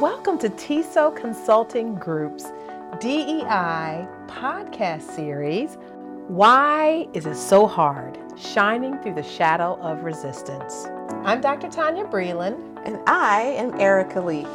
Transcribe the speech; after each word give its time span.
Welcome 0.00 0.38
to 0.38 0.48
TISO 0.48 1.14
Consulting 1.14 1.94
Group's 1.94 2.44
DEI 3.00 4.08
podcast 4.28 5.02
series, 5.14 5.76
Why 6.26 7.06
is 7.12 7.26
It 7.26 7.34
So 7.34 7.66
Hard? 7.66 8.16
Shining 8.34 8.96
Through 9.02 9.16
the 9.16 9.22
Shadow 9.22 9.78
of 9.82 10.02
Resistance. 10.02 10.86
I'm 11.22 11.42
Dr. 11.42 11.68
Tonya 11.68 12.10
Breland. 12.10 12.80
And 12.86 12.98
I 13.06 13.42
am 13.42 13.78
Erika 13.78 14.22
Leak. 14.22 14.46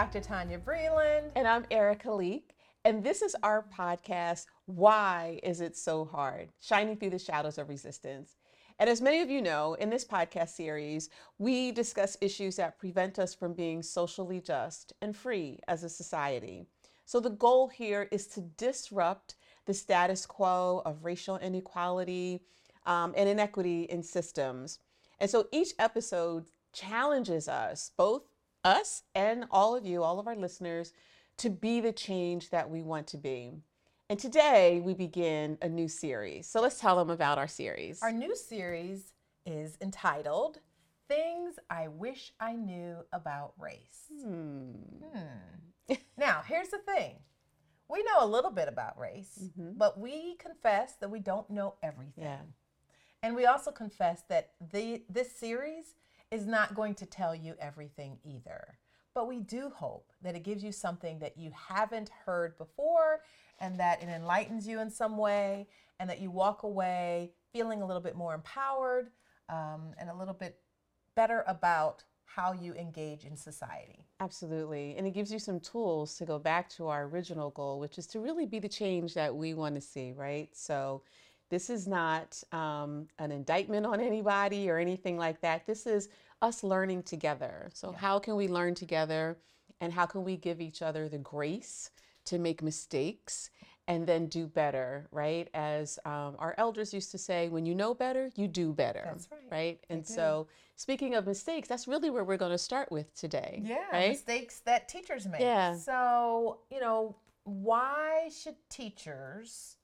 Dr. 0.00 0.20
Tonya 0.22 0.58
Breland. 0.58 1.30
And 1.36 1.46
I'm 1.46 1.66
Erika 1.70 2.10
Leak. 2.10 2.54
And 2.86 3.04
this 3.04 3.20
is 3.20 3.36
our 3.42 3.66
podcast, 3.76 4.46
Why 4.64 5.38
Is 5.42 5.60
It 5.60 5.76
So 5.76 6.06
Hard? 6.06 6.48
Shining 6.58 6.96
Through 6.96 7.10
the 7.10 7.18
Shadows 7.18 7.58
of 7.58 7.68
Resistance. 7.68 8.36
And 8.78 8.88
as 8.88 9.02
many 9.02 9.20
of 9.20 9.28
you 9.28 9.42
know, 9.42 9.74
in 9.74 9.90
this 9.90 10.06
podcast 10.06 10.56
series, 10.56 11.10
we 11.36 11.70
discuss 11.70 12.16
issues 12.22 12.56
that 12.56 12.78
prevent 12.78 13.18
us 13.18 13.34
from 13.34 13.52
being 13.52 13.82
socially 13.82 14.40
just 14.40 14.94
and 15.02 15.14
free 15.14 15.58
as 15.68 15.84
a 15.84 15.90
society. 15.90 16.64
So 17.04 17.20
the 17.20 17.28
goal 17.28 17.68
here 17.68 18.08
is 18.10 18.26
to 18.28 18.40
disrupt 18.40 19.34
the 19.66 19.74
status 19.74 20.24
quo 20.24 20.80
of 20.86 21.04
racial 21.04 21.36
inequality 21.36 22.40
um, 22.86 23.12
and 23.18 23.28
inequity 23.28 23.82
in 23.82 24.02
systems. 24.02 24.78
And 25.18 25.28
so 25.28 25.48
each 25.52 25.74
episode 25.78 26.46
challenges 26.72 27.48
us, 27.48 27.90
both 27.98 28.22
us 28.64 29.02
and 29.14 29.44
all 29.50 29.76
of 29.76 29.86
you, 29.86 30.02
all 30.02 30.18
of 30.18 30.26
our 30.26 30.36
listeners, 30.36 30.92
to 31.38 31.50
be 31.50 31.80
the 31.80 31.92
change 31.92 32.50
that 32.50 32.70
we 32.70 32.82
want 32.82 33.06
to 33.08 33.16
be. 33.16 33.52
And 34.08 34.18
today 34.18 34.80
we 34.84 34.94
begin 34.94 35.56
a 35.62 35.68
new 35.68 35.88
series. 35.88 36.46
So 36.46 36.60
let's 36.60 36.78
tell 36.80 36.96
them 36.96 37.10
about 37.10 37.38
our 37.38 37.48
series. 37.48 38.02
Our 38.02 38.12
new 38.12 38.34
series 38.34 39.12
is 39.46 39.78
entitled 39.80 40.58
Things 41.08 41.54
I 41.70 41.88
Wish 41.88 42.32
I 42.40 42.54
Knew 42.54 42.96
About 43.12 43.52
Race. 43.58 44.06
Hmm. 44.22 44.72
Hmm. 45.14 45.94
now, 46.18 46.42
here's 46.46 46.68
the 46.68 46.78
thing 46.78 47.16
we 47.88 48.02
know 48.04 48.24
a 48.24 48.26
little 48.26 48.50
bit 48.50 48.68
about 48.68 48.98
race, 48.98 49.38
mm-hmm. 49.42 49.72
but 49.76 49.98
we 49.98 50.36
confess 50.36 50.94
that 51.00 51.10
we 51.10 51.18
don't 51.18 51.50
know 51.50 51.74
everything. 51.82 52.24
Yeah. 52.24 52.38
And 53.22 53.34
we 53.34 53.46
also 53.46 53.70
confess 53.70 54.22
that 54.28 54.52
the, 54.72 55.02
this 55.08 55.32
series 55.32 55.94
is 56.30 56.46
not 56.46 56.74
going 56.74 56.94
to 56.94 57.06
tell 57.06 57.34
you 57.34 57.54
everything 57.60 58.18
either. 58.24 58.78
But 59.14 59.26
we 59.26 59.40
do 59.40 59.70
hope 59.70 60.12
that 60.22 60.36
it 60.36 60.44
gives 60.44 60.62
you 60.62 60.70
something 60.70 61.18
that 61.18 61.36
you 61.36 61.50
haven't 61.54 62.10
heard 62.24 62.56
before 62.56 63.22
and 63.58 63.78
that 63.80 64.02
it 64.02 64.08
enlightens 64.08 64.66
you 64.66 64.80
in 64.80 64.90
some 64.90 65.16
way 65.16 65.66
and 65.98 66.08
that 66.08 66.20
you 66.20 66.30
walk 66.30 66.62
away 66.62 67.32
feeling 67.52 67.82
a 67.82 67.86
little 67.86 68.00
bit 68.00 68.16
more 68.16 68.34
empowered 68.34 69.10
um, 69.48 69.92
and 69.98 70.08
a 70.08 70.14
little 70.14 70.34
bit 70.34 70.60
better 71.16 71.44
about 71.48 72.04
how 72.24 72.52
you 72.52 72.72
engage 72.74 73.24
in 73.24 73.36
society. 73.36 74.06
Absolutely. 74.20 74.94
And 74.96 75.06
it 75.06 75.10
gives 75.10 75.32
you 75.32 75.40
some 75.40 75.58
tools 75.58 76.16
to 76.18 76.24
go 76.24 76.38
back 76.38 76.68
to 76.70 76.86
our 76.86 77.04
original 77.06 77.50
goal, 77.50 77.80
which 77.80 77.98
is 77.98 78.06
to 78.08 78.20
really 78.20 78.46
be 78.46 78.60
the 78.60 78.68
change 78.68 79.14
that 79.14 79.34
we 79.34 79.54
want 79.54 79.74
to 79.74 79.80
see, 79.80 80.12
right? 80.12 80.48
So 80.52 81.02
this 81.50 81.68
is 81.68 81.86
not 81.86 82.42
um, 82.52 83.08
an 83.18 83.30
indictment 83.32 83.84
on 83.84 84.00
anybody 84.00 84.70
or 84.70 84.78
anything 84.78 85.18
like 85.18 85.40
that. 85.42 85.66
This 85.66 85.86
is 85.86 86.08
us 86.40 86.62
learning 86.62 87.02
together. 87.02 87.70
So, 87.74 87.90
yeah. 87.90 87.98
how 87.98 88.18
can 88.18 88.36
we 88.36 88.48
learn 88.48 88.74
together 88.74 89.36
and 89.80 89.92
how 89.92 90.06
can 90.06 90.24
we 90.24 90.36
give 90.36 90.60
each 90.60 90.80
other 90.80 91.08
the 91.08 91.18
grace 91.18 91.90
to 92.26 92.38
make 92.38 92.62
mistakes 92.62 93.50
and 93.88 94.06
then 94.06 94.26
do 94.26 94.46
better, 94.46 95.08
right? 95.10 95.48
As 95.52 95.98
um, 96.04 96.36
our 96.38 96.54
elders 96.58 96.94
used 96.94 97.10
to 97.10 97.18
say, 97.18 97.48
when 97.48 97.66
you 97.66 97.74
know 97.74 97.92
better, 97.92 98.30
you 98.36 98.46
do 98.46 98.72
better. 98.72 99.02
That's 99.04 99.28
right. 99.32 99.40
Right? 99.50 99.84
And 99.90 100.06
so, 100.06 100.46
speaking 100.76 101.16
of 101.16 101.26
mistakes, 101.26 101.66
that's 101.66 101.88
really 101.88 102.08
where 102.08 102.22
we're 102.22 102.36
going 102.36 102.52
to 102.52 102.58
start 102.58 102.92
with 102.92 103.12
today. 103.14 103.60
Yeah, 103.64 103.78
right? 103.92 104.10
mistakes 104.10 104.60
that 104.60 104.88
teachers 104.88 105.26
make. 105.26 105.40
Yeah. 105.40 105.76
So, 105.76 106.60
you 106.70 106.80
know, 106.80 107.16
why 107.42 108.28
should 108.28 108.54
teachers, 108.68 109.76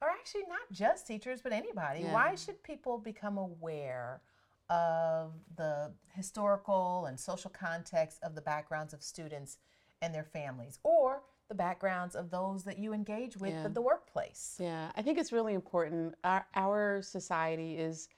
or 0.00 0.08
actually 0.08 0.44
not 0.48 0.70
just 0.72 1.06
teachers, 1.06 1.40
but 1.42 1.52
anybody, 1.52 2.00
yeah. 2.00 2.12
why 2.12 2.34
should 2.34 2.62
people 2.62 2.98
become 2.98 3.38
aware 3.38 4.20
of 4.68 5.32
the 5.56 5.90
historical 6.14 7.06
and 7.06 7.18
social 7.18 7.50
context 7.50 8.18
of 8.22 8.34
the 8.34 8.40
backgrounds 8.40 8.94
of 8.94 9.02
students 9.02 9.58
and 10.00 10.14
their 10.14 10.24
families? 10.24 10.78
Or 10.84 11.22
the 11.48 11.54
backgrounds 11.54 12.14
of 12.14 12.30
those 12.30 12.62
that 12.62 12.78
you 12.78 12.92
engage 12.92 13.36
with 13.36 13.50
yeah. 13.50 13.64
at 13.64 13.74
the 13.74 13.82
workplace. 13.82 14.56
Yeah, 14.60 14.92
I 14.96 15.02
think 15.02 15.18
it's 15.18 15.32
really 15.32 15.54
important. 15.54 16.14
Our, 16.22 16.46
our 16.54 17.02
society 17.02 17.76
is, 17.76 18.08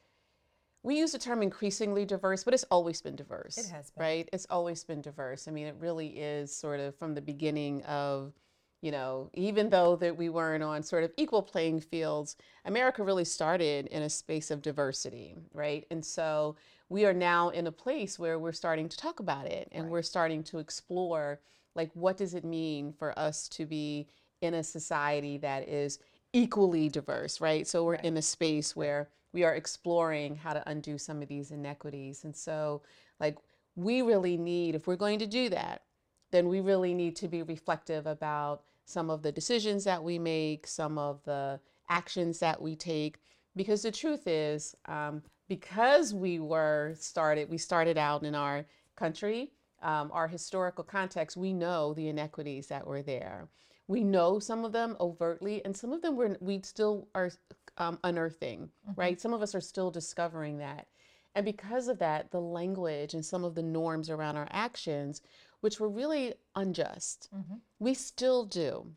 we 0.83 0.99
use 0.99 1.13
the 1.13 1.19
term 1.19 1.43
increasingly 1.43 2.05
diverse, 2.05 2.45
but 2.45 2.53
it's 2.53 2.67
always 2.71 3.01
been 3.01 3.17
diverse. 3.17 3.57
It 3.57 3.71
has 3.73 3.91
been. 3.91 4.03
Right? 4.03 4.29
It's 4.35 4.47
always 4.51 4.85
been 4.85 5.01
diverse. 5.01 5.49
I 5.49 5.51
mean, 5.51 5.67
it 5.67 5.77
really 5.81 6.09
is 6.09 6.55
sort 6.55 6.79
of 6.79 6.95
from 6.97 7.15
the 7.15 7.23
beginning 7.23 7.83
of, 7.85 8.35
you 8.83 8.91
know, 8.91 9.31
even 9.33 9.71
though 9.71 9.97
that 9.97 10.17
we 10.17 10.29
weren't 10.29 10.63
on 10.63 10.83
sort 10.83 11.05
of 11.05 11.13
equal 11.17 11.43
playing 11.43 11.81
fields, 11.81 12.37
America 12.65 13.03
really 13.03 13.25
started 13.25 13.87
in 13.87 14.03
a 14.03 14.11
space 14.11 14.51
of 14.51 14.61
diversity, 14.61 15.37
right? 15.55 15.87
And 15.91 16.05
so 16.05 16.57
we 16.93 17.07
are 17.07 17.15
now 17.15 17.49
in 17.49 17.67
a 17.69 17.73
place 17.73 18.19
where 18.19 18.39
we're 18.39 18.53
starting 18.53 18.89
to 18.89 18.97
talk 18.97 19.21
about 19.21 19.47
it 19.47 19.69
and 19.73 19.85
right. 19.85 19.93
we're 19.93 20.03
starting 20.03 20.43
to 20.45 20.59
explore 20.59 21.41
like 21.75 21.91
what 21.95 22.19
does 22.19 22.35
it 22.35 22.45
mean 22.45 22.93
for 22.93 23.19
us 23.19 23.49
to 23.49 23.65
be 23.65 24.07
in 24.43 24.55
a 24.55 24.63
society 24.63 25.39
that 25.39 25.67
is 25.67 25.99
equally 26.35 26.91
diverse 26.91 27.41
right 27.41 27.67
so 27.67 27.85
we're 27.85 27.93
right. 27.93 28.05
in 28.05 28.17
a 28.19 28.23
space 28.23 28.77
where 28.77 29.09
we 29.33 29.43
are 29.43 29.55
exploring 29.55 30.37
how 30.37 30.53
to 30.53 30.69
undo 30.69 30.99
some 30.99 31.23
of 31.23 31.29
these 31.29 31.51
inequities 31.51 32.25
and 32.25 32.37
so 32.37 32.83
like 33.21 33.39
we 33.75 34.03
really 34.03 34.37
need 34.37 34.75
if 34.75 34.87
we're 34.87 34.95
going 34.95 35.19
to 35.19 35.27
do 35.27 35.49
that 35.49 35.83
then 36.31 36.49
we 36.49 36.61
really 36.61 36.93
need 36.93 37.17
to 37.17 37.29
be 37.29 37.43
reflective 37.43 38.07
about 38.07 38.65
some 38.85 39.11
of 39.11 39.23
the 39.23 39.33
decisions 39.33 39.85
that 39.85 40.03
we 40.03 40.19
make 40.19 40.67
some 40.67 40.99
of 40.99 41.23
the 41.25 41.61
actions 41.89 42.39
that 42.39 42.61
we 42.61 42.75
take 42.75 43.19
because 43.55 43.83
the 43.83 43.91
truth 43.91 44.27
is 44.27 44.75
um, 44.87 45.23
because 45.49 46.15
we 46.15 46.39
were 46.39 46.95
started 46.99 47.51
we 47.51 47.59
started 47.59 47.99
out 47.99 48.23
in 48.25 48.35
our 48.35 48.65
country 48.97 49.53
um, 49.83 50.11
our 50.13 50.29
historical 50.29 50.85
context, 50.85 51.37
we 51.37 51.53
know 51.53 51.93
the 51.93 52.09
inequities 52.09 52.69
that 52.69 52.87
were 52.87 53.03
there. 53.03 53.49
We 53.89 54.05
know 54.05 54.39
some 54.39 54.65
of 54.65 54.73
them 54.73 54.97
overtly, 55.01 55.63
and 55.65 55.77
some 55.77 55.93
of 55.93 56.03
them 56.03 56.17
we're, 56.17 56.37
we 56.41 56.61
still 56.63 57.09
are 57.15 57.33
um, 57.79 57.99
unearthing, 58.05 58.71
mm-hmm. 58.89 59.01
right? 59.01 59.21
Some 59.21 59.35
of 59.35 59.43
us 59.43 59.55
are 59.55 59.61
still 59.61 59.91
discovering 59.91 60.59
that. 60.59 60.87
And 61.35 61.45
because 61.45 61.89
of 61.89 61.99
that, 61.99 62.31
the 62.31 62.41
language 62.41 63.15
and 63.15 63.25
some 63.25 63.43
of 63.43 63.55
the 63.55 63.63
norms 63.63 64.09
around 64.09 64.37
our 64.37 64.49
actions, 64.51 65.21
which 65.63 65.81
were 65.81 65.89
really 65.89 66.35
unjust, 66.55 67.29
mm-hmm. 67.35 67.55
we 67.81 67.95
still 67.95 68.45
do 68.45 68.93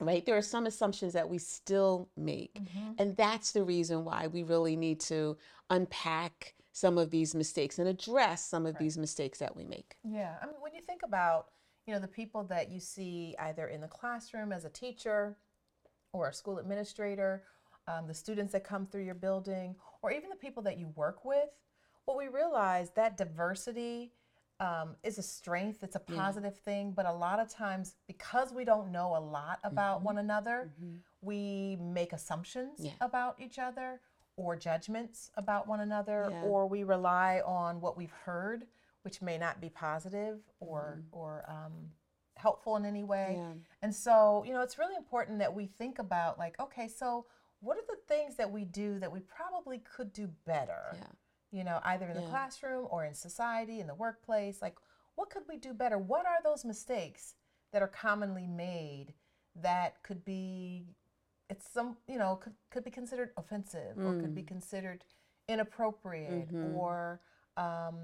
right? 0.00 0.24
There 0.24 0.36
are 0.36 0.42
some 0.42 0.66
assumptions 0.66 1.12
that 1.14 1.28
we 1.28 1.38
still 1.38 2.08
make. 2.16 2.54
Mm-hmm. 2.54 2.92
And 2.98 3.16
that's 3.16 3.52
the 3.52 3.64
reason 3.64 4.04
why 4.04 4.28
we 4.28 4.42
really 4.44 4.76
need 4.76 5.00
to 5.00 5.36
unpack 5.70 6.54
some 6.72 6.98
of 6.98 7.10
these 7.10 7.34
mistakes 7.34 7.78
and 7.78 7.88
address 7.88 8.44
some 8.44 8.64
of 8.64 8.74
right. 8.74 8.80
these 8.80 8.96
mistakes 8.96 9.40
that 9.40 9.56
we 9.56 9.64
make. 9.64 9.96
Yeah. 10.04 10.34
I 10.40 10.46
mean, 10.46 10.54
when 10.60 10.74
you 10.74 10.82
think 10.82 11.00
about, 11.04 11.46
you 11.86 11.92
know, 11.92 11.98
the 11.98 12.06
people 12.06 12.44
that 12.44 12.70
you 12.70 12.78
see 12.78 13.34
either 13.40 13.66
in 13.66 13.80
the 13.80 13.88
classroom 13.88 14.52
as 14.52 14.64
a 14.64 14.70
teacher 14.70 15.36
or 16.12 16.28
a 16.28 16.32
school 16.32 16.58
administrator, 16.58 17.42
um, 17.88 18.06
the 18.06 18.14
students 18.14 18.52
that 18.52 18.62
come 18.62 18.86
through 18.86 19.04
your 19.04 19.14
building, 19.14 19.74
or 20.02 20.12
even 20.12 20.30
the 20.30 20.36
people 20.36 20.62
that 20.62 20.78
you 20.78 20.88
work 20.94 21.24
with, 21.24 21.48
what 22.04 22.16
we 22.16 22.28
realize 22.28 22.90
that 22.90 23.16
diversity 23.16 24.12
um, 24.60 24.96
is 25.02 25.18
a 25.18 25.22
strength, 25.22 25.82
it's 25.82 25.96
a 25.96 26.00
positive 26.00 26.54
yeah. 26.54 26.64
thing, 26.64 26.92
but 26.92 27.06
a 27.06 27.12
lot 27.12 27.38
of 27.38 27.48
times 27.48 27.94
because 28.06 28.52
we 28.52 28.64
don't 28.64 28.90
know 28.90 29.16
a 29.16 29.20
lot 29.20 29.58
about 29.64 29.98
mm-hmm. 29.98 30.06
one 30.06 30.18
another, 30.18 30.70
mm-hmm. 30.80 30.96
we 31.20 31.76
make 31.80 32.12
assumptions 32.12 32.78
yeah. 32.80 32.92
about 33.00 33.36
each 33.40 33.58
other 33.58 34.00
or 34.36 34.56
judgments 34.56 35.30
about 35.36 35.66
one 35.66 35.80
another 35.80 36.28
yeah. 36.30 36.42
or 36.42 36.66
we 36.66 36.84
rely 36.84 37.40
on 37.44 37.80
what 37.80 37.96
we've 37.96 38.12
heard 38.24 38.66
which 39.02 39.22
may 39.22 39.38
not 39.38 39.60
be 39.60 39.68
positive 39.68 40.38
or 40.60 40.98
mm. 41.00 41.04
or 41.10 41.44
um, 41.48 41.72
helpful 42.36 42.76
in 42.76 42.84
any 42.84 43.02
way 43.02 43.40
and 43.82 43.92
so 43.92 44.44
you 44.46 44.52
know 44.52 44.60
it's 44.60 44.78
really 44.78 44.94
important 44.94 45.40
that 45.40 45.52
we 45.52 45.66
think 45.66 45.98
about 45.98 46.38
like 46.38 46.54
okay 46.60 46.86
so 46.86 47.26
what 47.60 47.76
are 47.76 47.84
the 47.88 47.98
things 48.06 48.36
that 48.36 48.50
we 48.50 48.64
do 48.64 48.98
that 48.98 49.10
we 49.10 49.20
probably 49.20 49.78
could 49.78 50.12
do 50.12 50.28
better. 50.46 50.96
You 51.50 51.64
know 51.64 51.80
either 51.84 52.06
in 52.06 52.14
the 52.14 52.28
classroom 52.28 52.86
or 52.90 53.04
in 53.04 53.14
society 53.14 53.80
in 53.80 53.86
the 53.86 53.94
workplace 53.94 54.60
like 54.60 54.76
what 55.14 55.30
could 55.30 55.42
we 55.48 55.56
do 55.56 55.72
better 55.72 55.98
what 55.98 56.26
are 56.26 56.38
those 56.44 56.64
mistakes 56.64 57.34
that 57.72 57.82
are 57.82 57.88
commonly 57.88 58.46
made 58.46 59.14
that 59.54 60.02
could 60.02 60.24
be 60.24 60.86
it's 61.50 61.70
some 61.70 61.96
you 62.06 62.18
know 62.18 62.36
could, 62.36 62.52
could 62.70 62.84
be 62.84 62.90
considered 62.90 63.30
offensive 63.36 63.96
mm. 63.96 64.04
or 64.04 64.20
could 64.20 64.34
be 64.34 64.42
mm. 64.42 64.46
considered 64.48 65.04
inappropriate 65.48 66.52
mm-hmm. 66.52 66.76
or 66.76 67.20
um, 67.56 67.96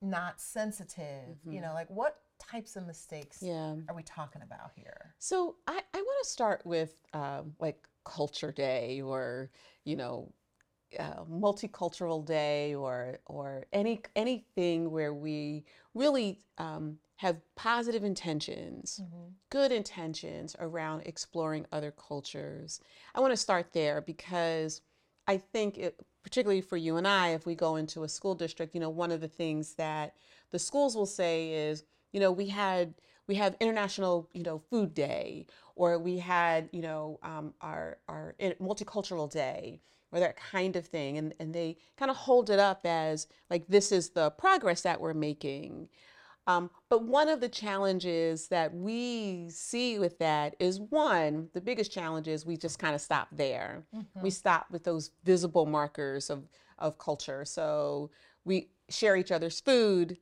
not 0.00 0.40
sensitive 0.40 1.36
mm-hmm. 1.40 1.52
you 1.52 1.60
know 1.60 1.72
like 1.74 1.90
what 1.90 2.20
types 2.38 2.76
of 2.76 2.86
mistakes 2.86 3.38
Yeah. 3.40 3.76
are 3.88 3.94
we 3.94 4.02
talking 4.02 4.42
about 4.42 4.72
here? 4.74 5.14
So 5.18 5.56
I, 5.66 5.80
I 5.92 5.96
want 5.96 6.24
to 6.24 6.30
start 6.30 6.64
with 6.64 6.94
um, 7.12 7.54
like 7.58 7.86
Culture 8.04 8.52
Day 8.52 9.00
or, 9.00 9.50
you 9.84 9.96
know, 9.96 10.32
uh, 10.98 11.24
multicultural 11.30 12.24
day 12.24 12.74
or 12.74 13.20
or 13.26 13.66
any 13.72 14.02
anything 14.16 14.90
where 14.90 15.14
we 15.14 15.64
really 15.94 16.40
um, 16.58 16.98
have 17.16 17.36
positive 17.54 18.04
intentions, 18.04 19.00
good 19.50 19.72
intentions 19.72 20.56
around 20.58 21.02
exploring 21.06 21.66
other 21.72 21.92
cultures. 21.92 22.80
I 23.14 23.20
want 23.20 23.32
to 23.32 23.36
start 23.36 23.72
there 23.72 24.00
because 24.00 24.80
I 25.26 25.36
think 25.38 25.78
it, 25.78 26.00
particularly 26.22 26.60
for 26.60 26.76
you 26.76 26.96
and 26.96 27.06
I, 27.06 27.28
if 27.28 27.46
we 27.46 27.54
go 27.54 27.76
into 27.76 28.02
a 28.02 28.08
school 28.08 28.34
district, 28.34 28.74
you 28.74 28.80
know, 28.80 28.90
one 28.90 29.12
of 29.12 29.20
the 29.20 29.28
things 29.28 29.74
that 29.74 30.14
the 30.50 30.58
schools 30.58 30.96
will 30.96 31.06
say 31.06 31.50
is, 31.50 31.84
you 32.12 32.20
know, 32.20 32.32
we 32.32 32.48
had 32.48 32.94
we 33.26 33.36
have 33.36 33.56
International, 33.60 34.28
you 34.34 34.42
know, 34.42 34.58
Food 34.58 34.92
Day, 34.94 35.46
or 35.76 35.98
we 35.98 36.18
had, 36.18 36.68
you 36.72 36.82
know, 36.82 37.18
um, 37.22 37.54
our 37.60 37.98
our 38.08 38.34
multicultural 38.60 39.30
day, 39.30 39.80
or 40.14 40.20
that 40.20 40.36
kind 40.36 40.76
of 40.76 40.86
thing, 40.86 41.18
and 41.18 41.34
and 41.40 41.54
they 41.54 41.76
kind 41.98 42.10
of 42.10 42.16
hold 42.16 42.48
it 42.48 42.58
up 42.58 42.86
as 42.86 43.26
like 43.50 43.66
this 43.66 43.92
is 43.92 44.10
the 44.10 44.30
progress 44.30 44.80
that 44.82 45.00
we're 45.00 45.12
making. 45.12 45.88
Um, 46.46 46.70
but 46.90 47.04
one 47.04 47.28
of 47.28 47.40
the 47.40 47.48
challenges 47.48 48.48
that 48.48 48.74
we 48.74 49.46
see 49.48 49.98
with 49.98 50.18
that 50.18 50.54
is 50.58 50.78
one, 50.78 51.48
the 51.54 51.60
biggest 51.60 51.90
challenge 51.90 52.28
is 52.28 52.44
we 52.44 52.56
just 52.58 52.78
kind 52.78 52.94
of 52.94 53.00
stop 53.00 53.28
there. 53.32 53.84
We 54.22 54.28
stop 54.30 54.66
with 54.70 54.84
those 54.84 55.10
visible 55.24 55.64
markers 55.64 56.28
of, 56.28 56.46
of 56.78 56.98
culture. 56.98 57.46
So 57.46 58.10
we 58.44 58.68
share 58.90 59.16
each 59.16 59.32
other's 59.32 59.58
food 59.58 60.18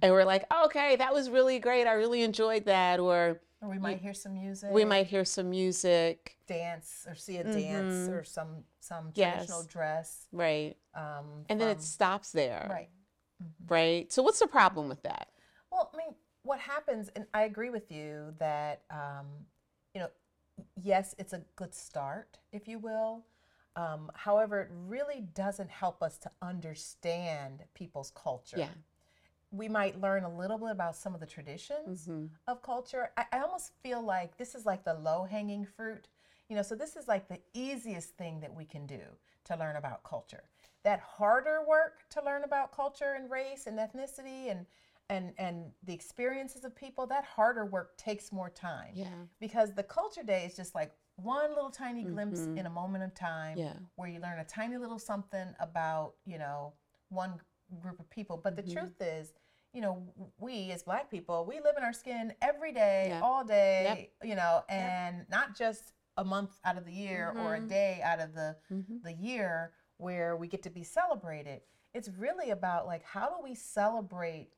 and 0.00 0.12
we're 0.12 0.24
like, 0.24 0.46
okay, 0.64 0.96
that 0.96 1.12
was 1.12 1.28
really 1.28 1.58
great. 1.58 1.86
I 1.86 1.92
really 1.92 2.22
enjoyed 2.22 2.64
that. 2.64 2.98
Or 2.98 3.42
Or 3.62 3.68
we 3.68 3.78
might 3.78 4.00
hear 4.00 4.12
some 4.12 4.34
music. 4.34 4.70
we 4.72 4.84
might 4.84 5.06
hear 5.06 5.24
some 5.24 5.48
music. 5.50 6.36
dance 6.46 7.06
or 7.08 7.14
see 7.14 7.36
a 7.38 7.44
dance 7.44 8.08
or 8.08 8.24
some 8.24 8.64
some 8.80 9.12
Yes. 9.14 9.34
traditional 9.46 9.62
dress. 9.64 10.26
Right. 10.32 10.76
Um, 10.94 11.46
And 11.48 11.60
then 11.60 11.68
it 11.68 11.80
stops 11.80 12.32
there. 12.32 12.66
right. 12.68 12.90
Right. 13.68 14.12
So 14.12 14.22
what's 14.22 14.40
the 14.40 14.46
problem 14.48 14.88
with 14.88 15.02
that? 15.04 15.28
Well, 15.70 15.90
I 15.94 15.96
mean, 15.96 16.14
what 16.42 16.58
happens, 16.58 17.08
and 17.14 17.26
I 17.32 17.44
agree 17.44 17.70
with 17.70 17.90
you 17.90 18.34
that, 18.38 18.82
um, 18.90 19.26
you 19.94 20.00
know, 20.00 20.10
yes, 20.82 21.14
it's 21.18 21.32
a 21.32 21.42
good 21.56 21.72
start, 21.74 22.38
if 22.52 22.66
you 22.68 22.78
will. 22.80 23.24
Um, 23.76 24.10
however, 24.14 24.60
it 24.60 24.68
really 24.70 25.20
doesn't 25.34 25.70
help 25.70 26.02
us 26.02 26.18
to 26.18 26.30
understand 26.42 27.64
people's 27.74 28.10
culture. 28.14 28.58
Yeah. 28.58 28.68
We 29.52 29.68
might 29.68 30.00
learn 30.00 30.24
a 30.24 30.34
little 30.34 30.58
bit 30.58 30.70
about 30.70 30.96
some 30.96 31.14
of 31.14 31.20
the 31.20 31.26
traditions 31.26 32.08
Mhm. 32.08 32.30
of 32.46 32.62
culture. 32.62 33.12
I, 33.16 33.26
I 33.32 33.38
almost 33.40 33.72
feel 33.82 34.02
like 34.02 34.36
this 34.38 34.54
is 34.54 34.66
like 34.66 34.82
the 34.84 34.94
low 34.94 35.24
hanging 35.24 35.64
fruit. 35.64 36.08
You 36.48 36.56
know, 36.56 36.62
so 36.62 36.74
this 36.74 36.96
is 36.96 37.06
like 37.06 37.28
the 37.28 37.40
easiest 37.54 38.16
thing 38.16 38.40
that 38.40 38.52
we 38.52 38.64
can 38.64 38.86
do 38.86 39.02
to 39.44 39.56
learn 39.56 39.76
about 39.76 40.02
culture. 40.04 40.44
That 40.82 41.00
harder 41.00 41.62
work 41.66 42.08
to 42.10 42.22
learn 42.24 42.44
about 42.44 42.72
culture 42.72 43.14
and 43.14 43.30
race 43.30 43.66
and 43.66 43.78
ethnicity 43.78 44.50
and 44.50 44.66
and 45.10 45.34
and 45.38 45.72
the 45.82 45.92
experiences 45.92 46.64
of 46.64 46.74
people, 46.74 47.06
that 47.08 47.24
harder 47.24 47.66
work 47.66 47.96
takes 47.98 48.32
more 48.32 48.48
time. 48.50 48.92
Yeah. 48.94 49.08
Because 49.40 49.74
the 49.74 49.82
culture 49.82 50.22
day 50.22 50.44
is 50.46 50.54
just 50.56 50.74
like 50.74 50.92
one 51.16 51.50
little 51.54 51.70
tiny 51.70 52.04
glimpse 52.04 52.48
in 52.56 52.64
a 52.66 52.70
moment 52.70 53.04
of 53.04 53.14
time 53.14 53.58
Yeah. 53.58 53.74
where 53.96 54.08
you 54.08 54.20
learn 54.20 54.38
a 54.38 54.44
tiny 54.44 54.78
little 54.78 54.98
something 54.98 55.54
about, 55.60 56.14
you 56.24 56.38
know, 56.38 56.72
one 57.10 57.38
group 57.80 57.98
of 58.00 58.08
people. 58.10 58.36
But 58.36 58.56
the 58.56 58.62
truth 58.62 59.00
is, 59.00 59.32
you 59.72 59.80
know, 59.80 60.02
we 60.38 60.70
as 60.70 60.82
black 60.82 61.10
people, 61.10 61.44
we 61.46 61.56
live 61.60 61.76
in 61.78 61.82
our 61.82 61.92
skin 61.92 62.34
every 62.42 62.72
day, 62.72 63.06
Yep. 63.08 63.22
all 63.22 63.44
day, 63.44 64.10
you 64.22 64.34
know, 64.34 64.62
and 64.68 65.26
not 65.30 65.56
just 65.56 65.92
a 66.18 66.24
month 66.24 66.58
out 66.64 66.76
of 66.76 66.84
the 66.84 66.92
year 66.92 67.34
or 67.38 67.54
a 67.54 67.60
Mhm. 67.60 67.68
day 67.68 68.00
out 68.02 68.20
of 68.20 68.34
the 68.34 68.56
Mhm. 68.70 69.02
the 69.02 69.14
year 69.14 69.72
where 69.96 70.36
we 70.36 70.46
get 70.46 70.62
to 70.64 70.70
be 70.70 70.84
celebrated. 70.84 71.62
It's 71.94 72.08
really 72.10 72.50
about 72.50 72.86
like 72.86 73.02
how 73.02 73.28
do 73.34 73.42
we 73.42 73.54
celebrate 73.54 74.52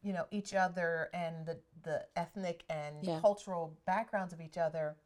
you 0.00 0.12
know 0.12 0.26
each 0.30 0.54
other 0.54 1.10
and 1.12 1.44
the 1.44 1.60
the 1.82 2.08
ethnic 2.16 2.64
and 2.70 3.04
Yeah. 3.04 3.20
cultural 3.20 3.76
backgrounds 3.84 4.32
of 4.32 4.40
each 4.40 4.56
other 4.56 4.96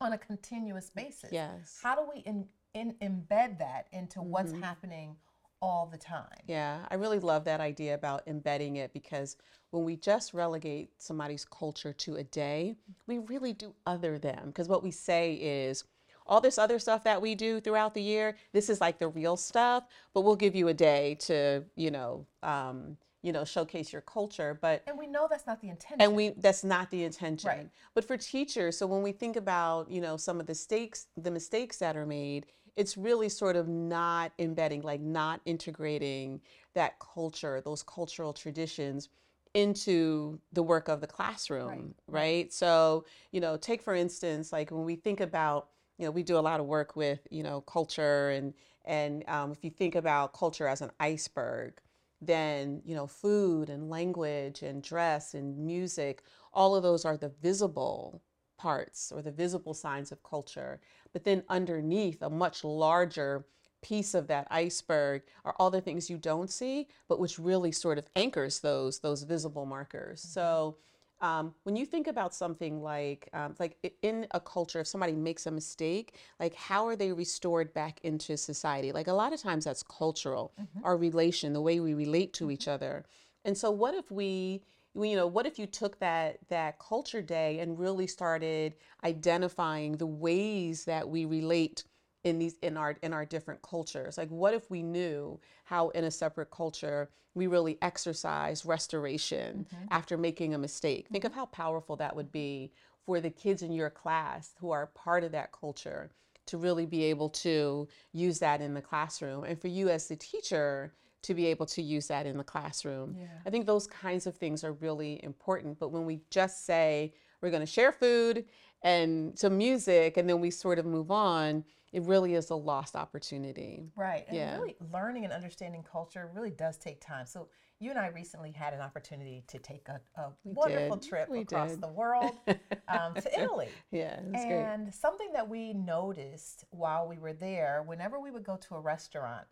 on 0.00 0.12
a 0.12 0.18
continuous 0.18 0.90
basis. 0.90 1.32
Yes. 1.32 1.78
How 1.82 1.94
do 1.94 2.02
we 2.12 2.20
in, 2.20 2.48
in, 2.74 2.94
embed 2.98 3.58
that 3.58 3.88
into 3.92 4.20
what's 4.22 4.52
Mm-hmm. 4.52 4.62
happening 4.62 5.16
all 5.60 5.86
the 5.90 5.98
time? 5.98 6.26
Yeah, 6.46 6.80
I 6.90 6.94
really 6.94 7.18
love 7.18 7.44
that 7.44 7.60
idea 7.60 7.94
about 7.94 8.22
embedding 8.26 8.76
it 8.76 8.92
because 8.92 9.36
when 9.70 9.84
we 9.84 9.96
just 9.96 10.32
relegate 10.34 10.90
somebody's 10.98 11.44
culture 11.44 11.92
to 11.92 12.16
a 12.16 12.24
day, 12.24 12.76
we 13.06 13.18
really 13.18 13.52
do 13.52 13.74
other 13.86 14.18
them. 14.18 14.46
Because 14.46 14.68
what 14.68 14.82
we 14.82 14.90
say 14.90 15.34
is, 15.34 15.84
all 16.26 16.40
this 16.42 16.58
other 16.58 16.78
stuff 16.78 17.04
that 17.04 17.22
we 17.22 17.34
do 17.34 17.58
throughout 17.58 17.94
the 17.94 18.02
year, 18.02 18.36
this 18.52 18.68
is 18.68 18.82
like 18.82 18.98
the 18.98 19.08
real 19.08 19.34
stuff, 19.36 19.84
but 20.12 20.20
we'll 20.22 20.36
give 20.36 20.54
you 20.54 20.68
a 20.68 20.74
day 20.74 21.16
to, 21.20 21.64
you 21.74 21.90
know, 21.90 22.26
um, 22.42 22.98
you 23.22 23.32
know, 23.32 23.44
showcase 23.46 23.92
your 23.94 24.02
culture. 24.02 24.56
But 24.60 24.82
And 24.86 24.98
we 24.98 25.06
know 25.06 25.26
that's 25.28 25.46
not 25.46 25.60
the 25.62 25.70
intention. 25.70 26.00
and 26.00 26.14
we 26.14 26.30
that's 26.36 26.62
not 26.64 26.90
the 26.90 27.02
intention 27.02 27.48
Right. 27.48 27.68
but 27.94 28.04
for 28.04 28.16
teachers 28.16 28.76
so 28.78 28.86
when 28.86 29.02
we 29.02 29.10
think 29.10 29.36
about 29.36 29.90
you 29.90 30.00
know 30.00 30.16
some 30.16 30.38
of 30.38 30.46
the 30.46 30.54
stakes 30.54 31.06
the 31.16 31.30
mistakes 31.30 31.78
that 31.78 31.96
are 31.96 32.06
made 32.06 32.46
it's 32.78 32.96
really 32.96 33.28
sort 33.28 33.56
of 33.56 33.66
not 33.66 34.32
embedding 34.38 34.82
like 34.82 35.00
not 35.00 35.40
integrating 35.44 36.40
that 36.74 36.98
culture 37.00 37.60
those 37.64 37.82
cultural 37.82 38.32
traditions 38.32 39.08
into 39.54 40.38
the 40.52 40.62
work 40.62 40.88
of 40.88 41.00
the 41.00 41.06
classroom 41.06 41.94
right, 42.06 42.52
so 42.52 43.04
you 43.32 43.40
know 43.40 43.56
take 43.56 43.82
for 43.82 43.94
instance 43.94 44.52
like 44.52 44.70
when 44.70 44.84
we 44.84 44.94
think 44.94 45.20
about 45.20 45.68
you 45.98 46.04
know 46.06 46.10
we 46.10 46.22
do 46.22 46.38
a 46.38 46.40
lot 46.40 46.60
of 46.60 46.66
work 46.66 46.94
with 46.94 47.26
you 47.30 47.42
know 47.42 47.60
culture 47.62 48.30
and 48.30 48.54
and 48.84 49.28
um, 49.28 49.50
if 49.50 49.64
you 49.64 49.70
think 49.70 49.96
about 49.96 50.32
culture 50.32 50.68
as 50.68 50.80
an 50.80 50.90
iceberg 51.00 51.80
then 52.20 52.80
you 52.84 52.94
know 52.94 53.06
food 53.06 53.70
and 53.70 53.90
language 53.90 54.62
and 54.62 54.82
dress 54.82 55.34
and 55.34 55.58
music 55.58 56.22
all 56.52 56.76
of 56.76 56.82
those 56.82 57.04
are 57.04 57.16
the 57.16 57.32
visible 57.42 58.22
parts 58.58 59.10
or 59.12 59.22
the 59.22 59.30
visible 59.30 59.72
signs 59.74 60.12
of 60.12 60.22
culture 60.22 60.80
but 61.12 61.24
then 61.24 61.42
underneath 61.48 62.20
a 62.22 62.30
much 62.30 62.64
larger 62.64 63.44
piece 63.80 64.14
of 64.14 64.26
that 64.26 64.46
iceberg 64.50 65.22
are 65.44 65.54
all 65.58 65.70
the 65.70 65.80
things 65.80 66.10
you 66.10 66.18
don't 66.18 66.50
see 66.50 66.88
but 67.08 67.20
which 67.20 67.38
really 67.38 67.72
sort 67.72 67.98
of 67.98 68.06
anchors 68.16 68.60
those 68.60 68.98
those 69.00 69.22
visible 69.22 69.66
markers. 69.66 70.20
So 70.20 70.76
um, 71.20 71.54
when 71.64 71.74
you 71.74 71.84
think 71.84 72.06
about 72.06 72.34
something 72.34 72.82
like 72.82 73.28
um, 73.32 73.54
like 73.58 73.76
in 74.02 74.26
a 74.32 74.40
culture 74.40 74.80
if 74.80 74.86
somebody 74.86 75.12
makes 75.12 75.46
a 75.46 75.50
mistake 75.50 76.14
like 76.40 76.54
how 76.54 76.86
are 76.86 76.96
they 76.96 77.12
restored 77.12 77.72
back 77.74 78.00
into 78.02 78.36
society? 78.36 78.92
Like 78.92 79.08
a 79.08 79.12
lot 79.12 79.32
of 79.32 79.40
times 79.40 79.64
that's 79.64 79.82
cultural 79.82 80.52
our 80.84 80.96
relation 80.96 81.52
the 81.52 81.60
way 81.62 81.80
we 81.80 81.94
relate 81.94 82.32
to 82.34 82.50
each 82.50 82.68
other. 82.68 83.04
And 83.44 83.56
so 83.56 83.70
what 83.70 83.94
if 83.94 84.10
we 84.10 84.24
we- 84.24 84.62
you 84.94 85.16
know 85.16 85.26
what 85.26 85.46
if 85.46 85.58
you 85.58 85.66
took 85.66 85.98
that 86.00 86.38
that 86.48 86.78
culture 86.78 87.22
day 87.22 87.60
and 87.60 87.78
really 87.78 88.06
started 88.06 88.74
identifying 89.04 89.96
the 89.96 90.06
ways 90.06 90.84
that 90.84 91.08
we 91.08 91.24
relate 91.24 91.84
in 92.24 92.38
these 92.38 92.56
in 92.62 92.76
our 92.76 92.96
in 93.02 93.12
our 93.12 93.24
different 93.24 93.62
cultures? 93.62 94.18
Like 94.18 94.30
what 94.30 94.54
if 94.54 94.70
we 94.70 94.82
knew 94.82 95.40
how 95.64 95.90
in 95.90 96.04
a 96.04 96.10
separate 96.10 96.50
culture 96.50 97.10
we 97.34 97.46
really 97.46 97.78
exercise 97.82 98.64
restoration 98.64 99.66
mm-hmm. 99.72 99.84
after 99.90 100.16
making 100.16 100.54
a 100.54 100.58
mistake? 100.58 101.06
Think 101.10 101.24
of 101.24 101.34
how 101.34 101.46
powerful 101.46 101.96
that 101.96 102.16
would 102.16 102.32
be 102.32 102.72
for 103.06 103.20
the 103.20 103.30
kids 103.30 103.62
in 103.62 103.72
your 103.72 103.90
class 103.90 104.54
who 104.60 104.70
are 104.70 104.86
part 104.88 105.24
of 105.24 105.32
that 105.32 105.52
culture 105.52 106.10
to 106.46 106.56
really 106.56 106.86
be 106.86 107.04
able 107.04 107.28
to 107.28 107.86
use 108.12 108.38
that 108.38 108.60
in 108.60 108.74
the 108.74 108.80
classroom. 108.80 109.44
And 109.44 109.60
for 109.60 109.68
you 109.68 109.90
as 109.90 110.08
the 110.08 110.16
teacher 110.16 110.92
to 111.22 111.34
be 111.34 111.46
able 111.46 111.66
to 111.66 111.82
use 111.82 112.06
that 112.08 112.26
in 112.26 112.36
the 112.36 112.44
classroom 112.44 113.16
Yeah. 113.18 113.26
i 113.46 113.50
think 113.50 113.66
those 113.66 113.86
kinds 113.86 114.26
of 114.26 114.36
things 114.36 114.64
are 114.64 114.72
really 114.72 115.22
important 115.24 115.78
but 115.78 115.90
when 115.90 116.04
we 116.06 116.20
just 116.30 116.64
say 116.66 117.12
we're 117.40 117.50
going 117.50 117.60
to 117.60 117.66
share 117.66 117.92
food 117.92 118.44
and 118.82 119.38
some 119.38 119.56
music 119.58 120.16
and 120.16 120.28
then 120.28 120.40
we 120.40 120.50
sort 120.50 120.78
of 120.78 120.86
move 120.86 121.10
on 121.10 121.64
it 121.92 122.02
really 122.02 122.34
is 122.34 122.50
a 122.50 122.54
lost 122.54 122.94
opportunity 122.94 123.90
Right. 123.96 124.24
And 124.28 124.36
Yeah. 124.36 124.58
really 124.58 124.76
learning 124.92 125.24
and 125.24 125.32
understanding 125.32 125.82
culture 125.82 126.30
really 126.34 126.50
does 126.50 126.76
take 126.76 127.00
time. 127.00 127.26
So 127.26 127.48
you 127.80 127.90
and 127.90 127.98
I 127.98 128.08
recently 128.08 128.52
had 128.52 128.74
an 128.74 128.80
opportunity 128.80 129.42
to 129.48 129.58
take 129.58 129.88
a, 129.88 130.00
a 130.20 130.30
wonderful 130.44 130.96
did. 130.98 131.08
trip 131.08 131.28
We 131.30 131.40
across 131.40 131.70
did. 131.70 131.80
the 131.80 131.88
world 131.88 132.36
um, 132.88 133.14
to 133.14 133.40
Italy. 133.40 133.68
yeah 133.90 134.20
that's 134.30 134.44
great 134.44 134.66
And 134.66 134.94
something 134.94 135.32
that 135.32 135.48
we 135.48 135.72
noticed 135.72 136.64
while 136.70 137.08
we 137.08 137.18
were 137.18 137.32
there, 137.32 137.82
whenever 137.86 138.20
we 138.20 138.30
would 138.30 138.44
go 138.44 138.56
to 138.56 138.74
a 138.76 138.80
restaurant, 138.80 139.46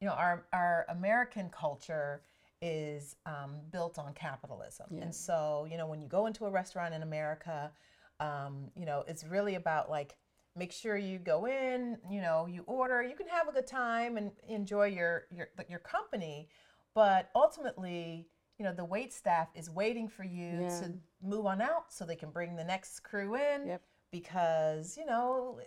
you 0.00 0.06
know, 0.06 0.14
our, 0.14 0.46
our 0.52 0.86
American 0.88 1.50
culture 1.50 2.22
is 2.62 3.16
um, 3.26 3.56
built 3.70 3.98
on 3.98 4.12
capitalism. 4.14 4.86
Yeah. 4.90 5.02
And 5.02 5.14
so, 5.14 5.66
you 5.70 5.76
know, 5.76 5.86
when 5.86 6.00
you 6.00 6.08
go 6.08 6.26
into 6.26 6.46
a 6.46 6.50
restaurant 6.50 6.94
in 6.94 7.02
America, 7.02 7.70
um, 8.18 8.70
you 8.76 8.84
know, 8.84 9.04
it's 9.08 9.24
really 9.24 9.54
about 9.54 9.90
like, 9.90 10.16
make 10.56 10.72
sure 10.72 10.96
you 10.96 11.18
go 11.18 11.46
in, 11.46 11.96
you 12.10 12.20
know, 12.20 12.46
you 12.46 12.62
order, 12.66 13.02
you 13.02 13.14
can 13.14 13.28
have 13.28 13.48
a 13.48 13.52
good 13.52 13.66
time 13.66 14.16
and 14.16 14.32
enjoy 14.48 14.86
your, 14.86 15.26
your, 15.30 15.48
your 15.68 15.78
company. 15.78 16.48
But 16.94 17.30
ultimately, 17.34 18.26
you 18.58 18.64
know, 18.64 18.74
the 18.74 18.84
wait 18.84 19.12
staff 19.12 19.48
is 19.54 19.70
waiting 19.70 20.08
for 20.08 20.24
you 20.24 20.60
Yeah. 20.60 20.80
to 20.80 20.92
move 21.22 21.46
on 21.46 21.62
out 21.62 21.92
so 21.92 22.04
they 22.04 22.16
can 22.16 22.30
bring 22.30 22.56
the 22.56 22.64
next 22.64 23.00
crew 23.00 23.36
in 23.36 23.68
Yep. 23.68 23.82
because, 24.10 24.98
you 24.98 25.06
know, 25.06 25.60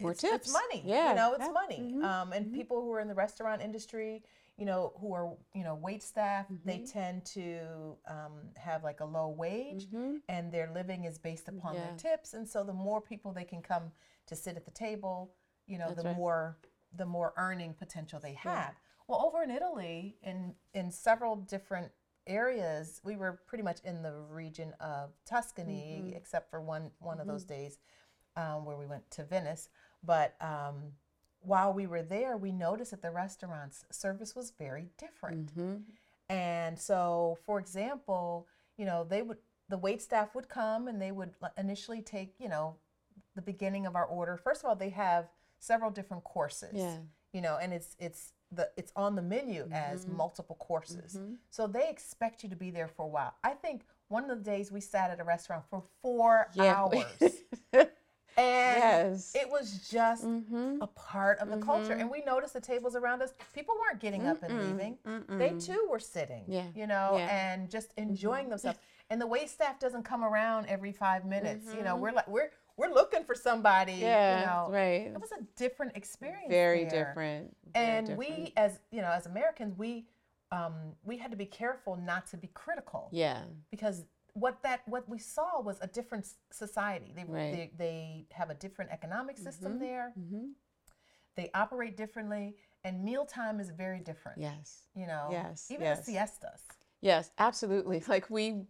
More 0.00 0.12
it's, 0.12 0.22
tips. 0.22 0.46
it's 0.46 0.52
money. 0.52 0.82
Yeah, 0.84 1.10
You 1.10 1.14
know, 1.16 1.34
it's 1.34 1.46
yeah, 1.46 1.52
money. 1.52 1.82
mhm, 1.94 2.04
Um, 2.04 2.32
and 2.32 2.52
people 2.52 2.80
who 2.82 2.92
are 2.92 3.00
in 3.00 3.08
the 3.08 3.14
restaurant 3.14 3.62
industry, 3.62 4.22
you 4.56 4.64
know, 4.66 4.92
who 5.00 5.12
are, 5.12 5.36
you 5.54 5.64
know, 5.64 5.74
wait 5.74 6.02
staff, 6.02 6.46
they 6.64 6.78
Mm-hmm. 6.78 6.84
tend 6.84 7.24
to 7.26 7.96
um, 8.08 8.32
have 8.56 8.82
like 8.84 9.00
a 9.00 9.04
low 9.04 9.28
wage 9.28 9.86
Mhm. 9.92 10.20
and 10.28 10.52
their 10.52 10.70
living 10.72 11.04
is 11.04 11.18
based 11.18 11.48
upon 11.48 11.74
Yeah. 11.74 11.82
their 11.82 11.96
tips. 11.96 12.34
And 12.34 12.48
so 12.48 12.64
the 12.64 12.72
more 12.72 13.00
people 13.00 13.32
they 13.32 13.44
can 13.44 13.62
come 13.62 13.92
to 14.26 14.36
sit 14.36 14.56
at 14.56 14.64
the 14.64 14.70
table, 14.72 15.34
you 15.66 15.78
know, 15.78 15.88
That's 15.88 16.02
the 16.02 16.08
right. 16.08 16.16
more 16.16 16.58
the 16.96 17.04
more 17.06 17.34
earning 17.36 17.74
potential 17.74 18.18
they 18.18 18.32
have. 18.32 18.74
Well, 19.08 19.20
over 19.24 19.42
in 19.42 19.50
Italy, 19.50 20.16
in 20.22 20.54
in 20.74 20.90
several 20.90 21.36
different 21.36 21.92
areas, 22.26 23.00
we 23.04 23.16
were 23.16 23.40
pretty 23.46 23.64
much 23.64 23.78
in 23.84 24.02
the 24.02 24.12
region 24.30 24.72
of 24.80 25.10
Tuscany, 25.24 25.98
Mm-hmm. 26.00 26.16
except 26.16 26.50
for 26.50 26.60
one 26.60 26.90
one 26.98 27.20
of 27.20 27.26
those 27.26 27.44
days 27.44 27.78
um, 28.36 28.64
where 28.64 28.76
we 28.76 28.86
went 28.86 29.10
to 29.12 29.24
Venice. 29.24 29.68
But 30.02 30.34
um, 30.40 30.92
while 31.40 31.72
we 31.72 31.86
were 31.86 32.02
there, 32.02 32.36
we 32.36 32.52
noticed 32.52 32.90
that 32.92 33.02
the 33.02 33.10
restaurants 33.10 33.84
service 33.90 34.34
was 34.36 34.50
very 34.52 34.88
different. 34.98 35.54
Mhm. 35.56 35.82
And 36.28 36.78
so, 36.78 37.38
for 37.46 37.58
example, 37.58 38.46
you 38.76 38.84
know, 38.84 39.04
they 39.04 39.22
would 39.22 39.38
the 39.70 39.78
wait 39.78 40.00
staff 40.00 40.34
would 40.34 40.48
come 40.48 40.88
and 40.88 41.00
they 41.00 41.12
would 41.12 41.34
initially 41.58 42.00
take, 42.00 42.34
you 42.38 42.48
know, 42.48 42.76
the 43.34 43.42
beginning 43.42 43.84
of 43.86 43.94
our 43.96 44.06
order. 44.06 44.36
First 44.36 44.62
of 44.64 44.68
all, 44.70 44.76
they 44.76 44.88
have 44.90 45.28
several 45.58 45.90
different 45.90 46.24
courses. 46.24 46.74
Yeah. 46.74 46.98
You 47.32 47.42
know, 47.42 47.56
and 47.58 47.72
it's 47.74 47.94
it's 47.98 48.32
the 48.50 48.70
it's 48.78 48.92
on 48.96 49.14
the 49.14 49.22
menu 49.22 49.68
as 49.72 50.04
Mm-hmm. 50.06 50.16
multiple 50.16 50.56
courses. 50.56 51.18
So 51.50 51.66
they 51.66 51.88
expect 51.90 52.42
you 52.42 52.48
to 52.48 52.56
be 52.56 52.70
there 52.70 52.88
for 52.88 53.04
a 53.04 53.08
while. 53.08 53.34
I 53.44 53.50
think 53.54 53.84
one 54.08 54.30
of 54.30 54.38
the 54.38 54.44
days 54.44 54.72
we 54.72 54.80
sat 54.80 55.10
at 55.10 55.20
a 55.20 55.24
restaurant 55.24 55.64
for 55.68 55.82
4 56.02 56.48
Yeah. 56.54 56.74
hours. 56.74 57.34
And 58.38 58.78
yes. 59.12 59.32
it 59.34 59.50
was 59.50 59.88
just 59.88 60.24
Mhm. 60.24 60.78
a 60.80 60.86
part 60.86 61.38
of 61.40 61.48
the 61.50 61.58
culture. 61.58 61.92
And 61.92 62.08
we 62.10 62.20
noticed 62.22 62.54
the 62.54 62.60
tables 62.60 62.94
around 62.94 63.20
us, 63.22 63.32
people 63.52 63.74
weren't 63.80 64.00
getting 64.00 64.26
up 64.26 64.42
and 64.42 64.52
leaving. 64.64 64.98
They 65.28 65.50
too 65.58 65.88
were 65.90 65.98
sitting, 65.98 66.44
Yeah, 66.46 66.66
you 66.74 66.86
know, 66.86 67.16
yeah. 67.16 67.26
and 67.52 67.68
just 67.68 67.92
enjoying 67.96 68.48
themselves. 68.50 68.78
And 69.10 69.20
the 69.20 69.26
wait 69.26 69.48
staff 69.50 69.78
doesn't 69.80 70.04
come 70.04 70.22
around 70.24 70.66
every 70.66 70.92
five 70.92 71.24
minutes. 71.24 71.74
You 71.74 71.82
know, 71.82 71.96
we're 71.96 72.12
like 72.12 72.28
we're 72.28 72.50
we're 72.76 72.92
looking 72.94 73.24
for 73.24 73.34
somebody. 73.34 73.94
yeah. 73.94 74.40
you 74.40 74.46
know. 74.46 74.68
right. 74.72 75.06
It 75.12 75.20
was 75.20 75.32
a 75.32 75.42
different 75.56 75.96
experience. 75.96 76.48
Very 76.48 76.84
there. 76.84 77.06
different. 77.06 77.56
very 77.74 77.86
And 77.86 78.06
different. 78.06 78.30
we, 78.38 78.52
as 78.56 78.78
you 78.92 79.00
know, 79.02 79.10
as 79.10 79.26
Americans, 79.26 79.76
we 79.76 80.06
um, 80.52 80.74
we 81.04 81.16
had 81.18 81.30
to 81.32 81.36
be 81.36 81.44
careful 81.46 81.96
not 81.96 82.26
to 82.28 82.36
be 82.36 82.46
critical 82.54 83.08
Yeah. 83.10 83.42
because 83.70 84.04
what 84.34 84.62
that 84.62 84.86
what 84.86 85.08
we 85.08 85.18
saw 85.18 85.60
was 85.60 85.78
a 85.80 85.86
different 85.86 86.26
society. 86.50 87.12
They 87.14 87.24
Right. 87.24 87.52
they, 87.52 87.72
they 87.76 88.26
have 88.32 88.50
a 88.50 88.54
different 88.54 88.90
economic 88.90 89.36
system 89.38 89.78
there. 89.78 90.12
Mhm. 90.18 90.52
They 91.36 91.50
operate 91.54 91.96
differently, 91.96 92.56
and 92.84 93.04
mealtime 93.04 93.60
is 93.60 93.70
very 93.70 94.00
different. 94.00 94.40
Yes. 94.40 94.84
You 94.94 95.06
know, 95.06 95.28
Yes, 95.30 95.70
even 95.70 95.84
yes. 95.84 95.98
the 96.06 96.12
siestas. 96.12 96.62
Yes, 97.00 97.30
absolutely. 97.38 98.02
Like 98.08 98.28
we, 98.30 98.62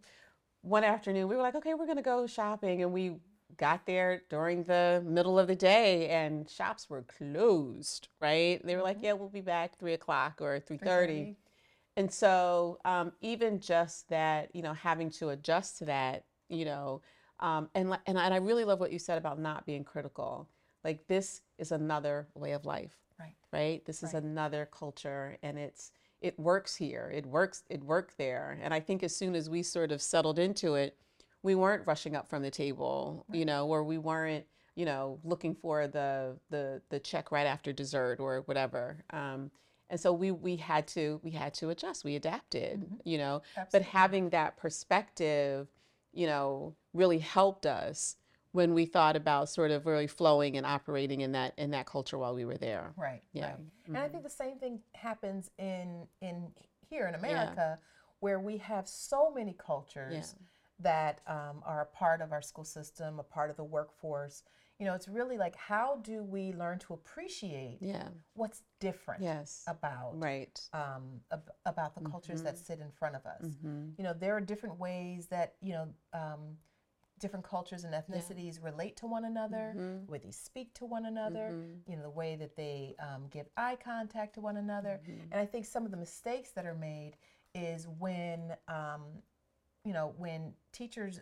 one 0.61 0.83
afternoon, 0.83 1.27
we 1.27 1.35
were 1.35 1.41
like, 1.41 1.55
okay, 1.55 1.73
we're 1.73 1.87
gonna 1.87 2.01
go 2.01 2.27
shopping, 2.27 2.83
and 2.83 2.93
we 2.93 3.17
got 3.57 3.85
there 3.87 4.21
during 4.29 4.63
the 4.63 5.01
middle 5.05 5.39
of 5.39 5.47
the 5.47 5.55
day, 5.55 6.09
and 6.09 6.47
shops 6.49 6.89
were 6.89 7.01
closed. 7.03 8.07
Right? 8.19 8.63
They 8.65 8.75
were 8.75 8.83
like, 8.83 8.97
yeah, 9.01 9.13
we'll 9.13 9.29
be 9.29 9.41
back 9.41 9.77
three 9.79 9.93
o'clock 9.93 10.39
or 10.41 10.59
three 10.59 10.77
thirty. 10.77 11.35
And 11.99 12.09
so, 12.09 12.79
um, 12.85 13.11
even 13.19 13.59
just 13.59 14.07
that, 14.07 14.55
you 14.55 14.61
know, 14.61 14.73
having 14.73 15.09
to 15.11 15.29
adjust 15.31 15.79
to 15.79 15.85
that, 15.85 16.23
you 16.47 16.63
know, 16.63 17.01
um, 17.41 17.69
and, 17.75 17.93
and 18.05 18.17
I- 18.17 18.23
and 18.23 18.33
I 18.33 18.37
really 18.37 18.63
love 18.63 18.79
what 18.79 18.93
you 18.93 18.99
said 18.99 19.17
about 19.17 19.37
not 19.37 19.65
being 19.65 19.83
critical. 19.83 20.47
Like 20.85 21.07
this 21.07 21.41
is 21.57 21.73
another 21.73 22.29
way 22.35 22.53
of 22.53 22.65
life 22.65 22.95
Right. 23.19 23.35
right? 23.51 23.83
This 23.85 24.01
is 24.01 24.13
Right. 24.13 24.23
another 24.23 24.65
culture 24.71 25.37
and 25.43 25.59
it's 25.59 25.91
it 26.21 26.39
works 26.39 26.75
here. 26.77 27.11
It 27.13 27.25
works 27.25 27.63
it 27.69 27.83
worked 27.83 28.17
there. 28.17 28.57
And 28.61 28.73
I 28.73 28.79
think 28.79 29.03
as 29.03 29.13
soon 29.13 29.35
as 29.35 29.49
we 29.49 29.61
sort 29.61 29.91
of 29.91 30.01
settled 30.01 30.39
into 30.39 30.75
it, 30.75 30.97
we 31.43 31.53
weren't 31.55 31.85
rushing 31.85 32.15
up 32.15 32.29
from 32.29 32.43
the 32.43 32.51
table, 32.51 33.25
you 33.33 33.43
know, 33.45 33.67
or 33.67 33.83
we 33.83 33.97
weren't, 33.97 34.45
you 34.75 34.85
know, 34.85 35.19
looking 35.25 35.53
for 35.53 35.87
the 35.87 36.39
the 36.49 36.81
the 36.89 36.99
check 36.99 37.29
right 37.31 37.47
after 37.47 37.73
dessert 37.73 38.21
or 38.21 38.41
whatever. 38.41 39.03
Um, 39.09 39.51
and 39.89 39.99
so 39.99 40.13
we 40.13 40.31
we 40.31 40.55
had 40.55 40.87
to 40.89 41.19
we 41.23 41.31
had 41.31 41.53
to 41.55 41.69
adjust. 41.69 42.03
We 42.03 42.15
adapted, 42.15 42.85
you 43.03 43.17
know. 43.17 43.41
But 43.71 43.81
having 43.81 44.29
that 44.29 44.57
perspective, 44.57 45.67
you 46.13 46.27
know, 46.27 46.75
really 46.93 47.19
helped 47.19 47.65
us 47.65 48.15
when 48.51 48.73
we 48.73 48.85
thought 48.85 49.15
about 49.15 49.49
sort 49.49 49.71
of 49.71 49.85
really 49.85 50.07
flowing 50.07 50.57
and 50.57 50.65
operating 50.65 51.21
in 51.21 51.31
that 51.33 51.53
in 51.57 51.71
that 51.71 51.85
culture 51.85 52.17
while 52.17 52.35
we 52.35 52.45
were 52.45 52.57
there. 52.57 52.93
Right. 52.97 53.21
Yeah. 53.33 53.47
Right. 53.47 53.57
And 53.87 53.97
I 53.97 54.07
think 54.07 54.23
the 54.23 54.29
same 54.29 54.57
thing 54.57 54.79
happens 54.93 55.49
in 55.57 56.07
in 56.21 56.47
here 56.89 57.07
in 57.07 57.15
America, 57.15 57.79
where 58.19 58.39
we 58.39 58.57
have 58.57 58.87
so 58.87 59.31
many 59.31 59.55
cultures 59.57 60.35
that 60.79 61.19
um, 61.27 61.61
are 61.65 61.81
a 61.81 61.85
part 61.85 62.21
of 62.21 62.31
our 62.31 62.41
school 62.41 62.63
system, 62.63 63.19
a 63.19 63.23
part 63.23 63.49
of 63.49 63.57
the 63.57 63.63
workforce. 63.63 64.43
You 64.79 64.85
know, 64.85 64.93
it's 64.93 65.09
really 65.09 65.37
like 65.37 65.55
how 65.57 65.97
do 65.97 66.23
we 66.23 66.53
learn 66.53 66.79
to 66.79 66.93
appreciate 66.93 67.79
Yeah. 67.81 68.07
what's 68.33 68.63
different 68.79 69.21
Yes. 69.21 69.65
about 69.67 70.17
Right. 70.17 70.57
um, 70.71 71.21
ab- 71.31 71.51
about 71.65 71.95
the 71.95 72.01
cultures 72.09 72.41
that 72.43 72.57
sit 72.57 72.79
in 72.79 72.89
front 72.91 73.15
of 73.17 73.25
us. 73.25 73.43
Mm-hmm. 73.43 73.89
You 73.97 74.03
know, 74.05 74.13
there 74.13 74.35
are 74.37 74.41
different 74.41 74.79
ways 74.79 75.27
that 75.27 75.55
you 75.59 75.73
know 75.73 75.93
um, 76.13 76.57
different 77.19 77.43
cultures 77.45 77.83
and 77.83 77.93
ethnicities 77.93 78.63
relate 78.63 78.95
to 78.95 79.05
one 79.05 79.25
another, 79.25 79.73
Mm-hmm. 79.75 80.05
the 80.05 80.11
way 80.13 80.19
they 80.19 80.31
speak 80.31 80.73
to 80.75 80.85
one 80.85 81.05
another. 81.05 81.49
You 81.85 81.97
know, 81.97 82.03
the 82.03 82.09
way 82.09 82.37
that 82.37 82.55
they 82.55 82.95
um, 82.99 83.27
give 83.27 83.49
eye 83.57 83.75
contact 83.75 84.35
to 84.35 84.41
one 84.41 84.55
another. 84.55 85.01
Mm-hmm. 85.03 85.33
And 85.33 85.41
I 85.41 85.45
think 85.45 85.65
some 85.65 85.83
of 85.83 85.91
the 85.91 85.97
mistakes 85.97 86.51
that 86.51 86.65
are 86.65 86.73
made 86.75 87.17
is 87.53 87.85
when 87.85 88.55
um, 88.69 89.01
you 89.83 89.91
know 89.91 90.13
when 90.17 90.53
teachers 90.71 91.19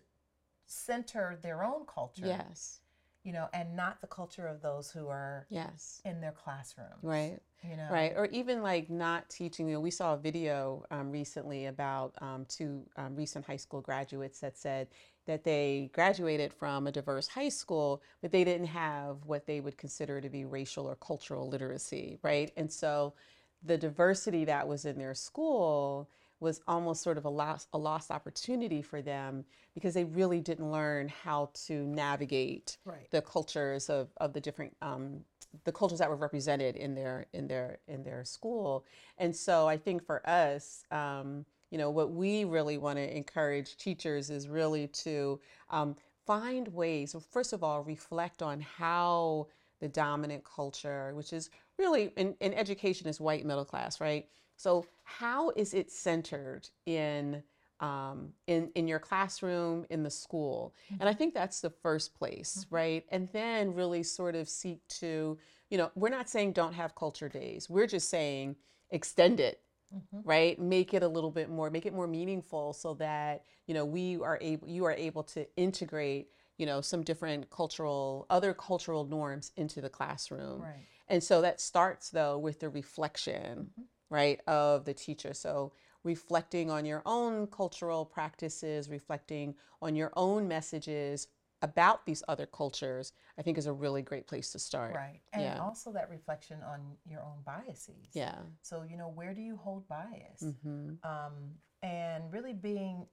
center 0.67 1.39
their 1.41 1.63
own 1.63 1.85
culture. 1.87 2.27
Yes. 2.27 2.81
You 3.27 3.33
know, 3.33 3.49
and 3.51 3.75
not 3.75 3.99
the 3.99 4.07
culture 4.07 4.47
of 4.47 4.61
those 4.61 4.89
who 4.89 5.09
are 5.09 5.47
Yes. 5.49 6.01
in 6.05 6.21
their 6.21 6.31
classrooms. 6.31 7.03
Right. 7.03 7.37
You 7.61 7.75
know. 7.75 7.89
Right. 7.91 8.13
Or 8.15 8.27
even 8.27 8.63
like 8.63 8.89
not 8.89 9.29
teaching. 9.29 9.67
You 9.67 9.73
know, 9.73 9.81
we 9.81 9.91
saw 9.91 10.13
a 10.13 10.17
video 10.17 10.85
um, 10.91 11.11
recently 11.11 11.65
about 11.65 12.15
um, 12.21 12.45
two 12.47 12.85
um, 12.95 13.17
recent 13.17 13.45
high 13.45 13.57
school 13.57 13.81
graduates 13.81 14.39
that 14.39 14.57
said 14.57 14.87
that 15.25 15.43
they 15.43 15.89
graduated 15.93 16.53
from 16.53 16.87
a 16.87 16.91
diverse 16.93 17.27
high 17.27 17.49
school, 17.49 18.01
but 18.21 18.31
they 18.31 18.45
didn't 18.45 18.67
have 18.67 19.17
what 19.25 19.45
they 19.45 19.59
would 19.59 19.77
consider 19.77 20.21
to 20.21 20.29
be 20.29 20.45
racial 20.45 20.85
or 20.87 20.95
cultural 20.95 21.49
literacy. 21.49 22.19
Right. 22.23 22.53
And 22.55 22.71
so 22.71 23.13
the 23.61 23.77
diversity 23.77 24.45
that 24.45 24.69
was 24.69 24.85
in 24.85 24.97
their 24.97 25.13
school 25.13 26.09
was 26.39 26.61
almost 26.67 27.01
sort 27.01 27.17
of 27.17 27.25
a 27.25 27.29
lost, 27.29 27.67
a 27.73 27.77
lost 27.77 28.11
opportunity 28.11 28.81
for 28.81 29.01
them 29.01 29.43
because 29.73 29.93
they 29.93 30.03
really 30.03 30.39
didn't 30.39 30.71
learn 30.71 31.07
how 31.07 31.49
to 31.53 31.85
navigate 31.85 32.77
Right. 32.85 33.09
the 33.11 33.21
cultures 33.21 33.89
of, 33.89 34.09
of 34.17 34.33
the 34.33 34.41
different 34.41 34.75
um, 34.81 35.21
the 35.63 35.71
cultures 35.71 35.99
that 35.99 36.09
were 36.09 36.15
represented 36.15 36.75
in 36.75 36.93
their 36.93 37.25
in 37.33 37.47
their 37.47 37.79
in 37.87 38.03
their 38.03 38.23
school 38.23 38.85
and 39.17 39.35
so 39.35 39.67
i 39.67 39.77
think 39.77 40.05
for 40.05 40.27
us 40.29 40.83
um, 40.91 41.45
you 41.71 41.77
know 41.77 41.89
what 41.89 42.11
we 42.11 42.43
really 42.43 42.77
want 42.77 42.97
to 42.97 43.15
encourage 43.17 43.77
teachers 43.77 44.29
is 44.29 44.47
really 44.47 44.87
to 44.87 45.39
um, 45.69 45.95
find 46.25 46.67
ways 46.69 47.13
well, 47.13 47.23
first 47.31 47.53
of 47.53 47.63
all 47.63 47.81
reflect 47.83 48.41
on 48.41 48.59
how 48.59 49.47
the 49.79 49.87
dominant 49.87 50.43
culture 50.43 51.13
which 51.15 51.33
is 51.33 51.49
really 51.79 52.11
in, 52.17 52.35
in 52.41 52.53
education 52.53 53.07
is 53.07 53.19
white 53.19 53.45
middle 53.45 53.65
class 53.65 53.99
right 54.01 54.27
so 54.57 54.85
how 55.03 55.51
is 55.51 55.73
it 55.73 55.91
centered 55.91 56.69
in 56.85 57.43
um, 57.79 58.33
in 58.47 58.71
in 58.75 58.87
your 58.87 58.99
classroom 58.99 59.85
in 59.89 60.03
the 60.03 60.09
school? 60.09 60.73
And 60.99 61.07
i 61.07 61.13
think 61.13 61.33
that's 61.33 61.61
the 61.61 61.69
first 61.69 62.13
place 62.13 62.65
mm-hmm. 62.65 62.75
right? 62.75 63.05
And 63.09 63.29
then 63.31 63.73
really 63.73 64.03
sort 64.03 64.35
of 64.35 64.49
seek 64.49 64.85
to 64.99 65.37
you 65.69 65.77
know 65.77 65.91
we're 65.95 66.09
not 66.09 66.29
saying 66.29 66.53
don't 66.53 66.73
have 66.73 66.95
culture 66.95 67.29
days. 67.29 67.69
We're 67.69 67.87
just 67.87 68.09
saying 68.09 68.55
extend 68.91 69.39
it 69.39 69.61
mm-hmm. 69.93 70.27
right? 70.27 70.59
Make 70.59 70.93
it 70.93 71.03
a 71.03 71.07
little 71.07 71.31
bit 71.31 71.49
more 71.49 71.69
make 71.69 71.85
it 71.85 71.93
more 71.93 72.07
meaningful 72.07 72.73
so 72.73 72.93
that 72.95 73.43
you 73.67 73.73
know 73.73 73.85
we 73.85 74.17
are 74.17 74.37
able 74.41 74.67
you 74.67 74.85
are 74.85 74.93
able 74.93 75.23
to 75.23 75.45
integrate 75.55 76.29
you 76.57 76.65
know 76.65 76.81
some 76.81 77.03
different 77.03 77.49
cultural 77.49 78.25
other 78.29 78.53
cultural 78.53 79.05
norms 79.05 79.51
into 79.55 79.81
the 79.81 79.89
classroom. 79.89 80.61
Right. 80.61 80.85
and 81.07 81.23
so 81.23 81.41
that 81.41 81.61
starts 81.61 82.09
though 82.09 82.37
with 82.37 82.59
the 82.59 82.69
reflection, 82.69 83.69
mm-hmm. 83.71 83.81
Right, 84.09 84.39
of 84.47 84.85
the 84.85 84.93
teacher. 84.93 85.33
So 85.33 85.73
reflecting 86.03 86.71
on 86.71 86.85
your 86.85 87.01
own 87.05 87.47
cultural 87.47 88.05
practices, 88.05 88.89
reflecting 88.89 89.55
on 89.81 89.95
your 89.95 90.11
own 90.15 90.47
messages 90.47 91.27
about 91.61 92.05
these 92.05 92.23
other 92.27 92.45
cultures, 92.45 93.13
I 93.37 93.41
think 93.41 93.57
is 93.57 93.65
a 93.65 93.73
really 93.73 94.01
great 94.01 94.27
place 94.27 94.51
to 94.51 94.59
start. 94.59 94.95
Right. 94.95 95.21
And 95.33 95.43
Yeah. 95.43 95.59
also 95.59 95.91
that 95.93 96.09
reflection 96.09 96.61
on 96.63 96.81
your 97.05 97.21
own 97.21 97.41
biases. 97.45 97.95
Yeah. 98.13 98.35
So, 98.61 98.83
you 98.83 98.97
know, 98.97 99.09
where 99.09 99.33
do 99.33 99.41
you 99.41 99.57
hold 99.57 99.87
bias? 99.87 100.53
hmm 100.61 100.93
Um, 101.03 101.55
and 101.81 102.31
really 102.31 102.53
being 102.53 103.05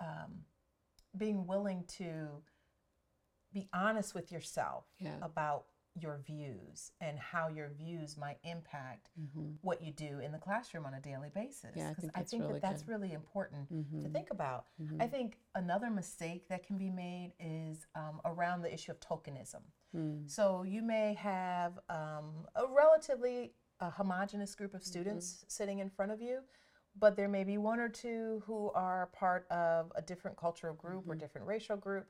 um, 0.00 0.40
being 1.16 1.46
willing 1.46 1.84
to 1.98 2.42
be 3.52 3.68
honest 3.74 4.14
with 4.14 4.30
yourself 4.30 4.84
Yeah. 4.98 5.16
about 5.22 5.64
your 5.98 6.18
views 6.24 6.92
and 7.00 7.18
how 7.18 7.48
your 7.48 7.68
views 7.70 8.16
might 8.16 8.38
impact 8.44 9.10
Mhm. 9.18 9.58
what 9.62 9.82
you 9.82 9.92
do 9.92 10.20
in 10.20 10.30
the 10.32 10.38
classroom 10.38 10.86
on 10.86 10.94
a 10.94 11.00
daily 11.00 11.30
basis. 11.30 11.76
Yeah, 11.76 11.90
I 11.90 11.94
think 11.94 12.18
I 12.18 12.22
think 12.22 12.42
really 12.42 12.54
that 12.54 12.62
that's 12.62 12.86
really 12.88 13.12
important 13.12 13.68
to 13.68 13.74
Mhm. 13.74 14.12
think 14.12 14.30
about. 14.30 14.66
I 15.00 15.08
think 15.08 15.38
another 15.54 15.90
mistake 15.90 16.48
that 16.48 16.62
can 16.62 16.78
be 16.78 16.90
made 16.90 17.34
is 17.38 17.86
um, 17.94 18.20
around 18.24 18.62
the 18.62 18.72
issue 18.72 18.92
of 18.92 19.00
tokenism. 19.00 19.62
Mm. 19.94 20.30
So 20.30 20.62
you 20.62 20.82
may 20.82 21.14
have 21.14 21.78
um, 21.88 22.46
a 22.54 22.66
relatively 22.68 23.54
uh, 23.80 23.90
homogenous 23.90 24.54
group 24.54 24.74
of 24.74 24.84
students 24.84 25.44
sitting 25.48 25.78
in 25.78 25.88
front 25.88 26.12
of 26.12 26.20
you, 26.20 26.44
but 26.96 27.16
there 27.16 27.28
may 27.28 27.44
be 27.44 27.56
one 27.58 27.80
or 27.80 27.88
two 27.88 28.40
who 28.44 28.70
are 28.72 29.06
part 29.06 29.48
of 29.50 29.90
a 29.96 30.02
different 30.02 30.36
cultural 30.36 30.74
group 30.74 31.08
or 31.08 31.14
different 31.14 31.46
racial 31.46 31.76
group. 31.76 32.06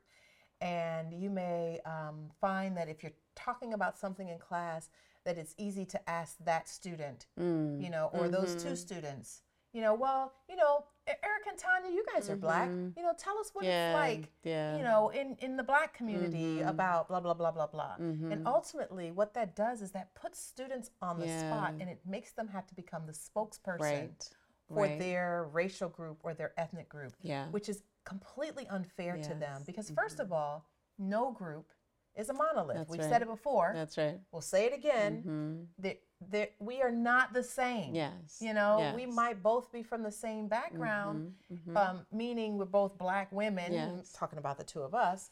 And 0.59 1.11
you 1.13 1.29
may 1.31 1.79
um, 1.85 2.29
find 2.39 2.77
that 2.77 2.87
if 2.87 3.01
you're 3.01 3.13
talking 3.35 3.73
about 3.73 3.97
something 3.97 4.27
in 4.29 4.39
class, 4.39 4.89
that 5.25 5.37
it's 5.37 5.53
easy 5.57 5.85
to 5.85 6.09
ask 6.09 6.37
that 6.39 6.67
student, 6.67 7.27
Mm. 7.39 7.81
you 7.83 7.89
know, 7.89 8.09
or 8.13 8.27
those 8.27 8.61
two 8.61 8.75
students, 8.75 9.43
you 9.73 9.81
know, 9.81 9.93
well, 9.93 10.33
you 10.49 10.55
know, 10.55 10.85
Eric 11.07 11.47
and 11.47 11.57
Tonya, 11.57 11.93
you 11.93 12.03
guys 12.13 12.29
are 12.29 12.35
black. 12.35 12.69
You 12.69 13.03
know, 13.03 13.13
tell 13.17 13.37
us 13.39 13.51
what 13.53 13.65
Yeah. 13.65 13.89
it's 13.91 13.95
like 13.95 14.31
yeah. 14.43 14.77
you 14.77 14.83
know, 14.83 15.09
in, 15.09 15.35
in 15.39 15.57
the 15.57 15.63
black 15.63 15.93
community 15.93 16.61
about 16.61 17.07
blah, 17.07 17.19
blah, 17.19 17.33
blah, 17.33 17.51
blah, 17.51 17.67
blah. 17.67 17.95
Mm-hmm. 17.99 18.31
And 18.31 18.47
ultimately, 18.47 19.11
what 19.11 19.33
that 19.33 19.55
does 19.55 19.81
is 19.81 19.91
that 19.91 20.13
puts 20.13 20.39
students 20.39 20.91
on 21.01 21.19
the 21.19 21.27
spot 21.27 21.73
and 21.79 21.89
it 21.89 21.99
makes 22.05 22.33
them 22.33 22.47
have 22.49 22.67
to 22.67 22.75
become 22.75 23.05
the 23.07 23.13
spokesperson 23.13 23.79
right. 23.79 24.29
for 24.67 24.83
right. 24.83 24.99
their 24.99 25.47
racial 25.51 25.89
group 25.89 26.19
or 26.23 26.33
their 26.33 26.53
ethnic 26.57 26.87
group, 26.89 27.13
Yeah. 27.21 27.47
which 27.47 27.67
is 27.69 27.83
completely 28.03 28.67
unfair 28.67 29.17
to 29.17 29.29
them. 29.29 29.39
Yes. 29.41 29.51
Mm-hmm. 29.57 29.63
Because, 29.65 29.91
1st 29.91 30.19
of 30.19 30.31
all, 30.31 30.65
no 30.97 31.31
group 31.31 31.71
is 32.15 32.29
a 32.29 32.33
monolith. 32.33 32.77
That's 32.77 32.89
We've 32.89 32.99
right. 33.01 33.09
said 33.09 33.21
it 33.21 33.27
before. 33.27 33.71
That's 33.73 33.97
right. 33.97 34.19
we'll 34.31 34.41
say 34.41 34.65
it 34.65 34.73
again. 34.73 35.23
Mhm. 35.25 35.83
That, 35.83 35.99
that 36.29 36.53
we 36.59 36.81
are 36.81 36.91
not 36.91 37.33
the 37.33 37.41
same. 37.43 37.95
Yes. 37.95 38.37
You 38.41 38.53
know, 38.53 38.93
we 38.95 39.05
might 39.05 39.41
both 39.41 39.71
be 39.71 39.81
from 39.81 40.03
the 40.03 40.11
same 40.11 40.47
background, 40.47 41.33
Mhm. 41.51 41.63
Mhm. 41.73 41.77
um, 41.77 42.05
meaning 42.11 42.57
we're 42.57 42.65
both 42.65 42.97
black 42.97 43.31
women, 43.31 43.73
Yes. 43.73 44.11
talking 44.11 44.37
about 44.39 44.57
the 44.57 44.63
two 44.63 44.81
of 44.81 44.93
us. 44.93 45.31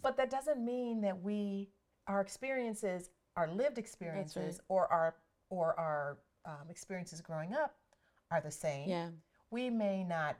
But 0.00 0.16
that 0.16 0.30
doesn't 0.30 0.64
mean 0.64 1.00
that 1.02 1.20
we, 1.22 1.70
our 2.06 2.20
experiences, 2.20 3.10
our 3.36 3.48
lived 3.48 3.78
experiences, 3.78 4.60
or 4.68 4.90
our 4.92 5.16
or 5.48 5.78
our 5.78 6.18
um, 6.44 6.68
experiences 6.70 7.20
growing 7.20 7.54
up, 7.54 7.76
are 8.32 8.40
the 8.40 8.50
same. 8.50 8.88
Yeah. 8.88 9.10
We 9.50 9.70
may 9.70 10.02
not 10.02 10.36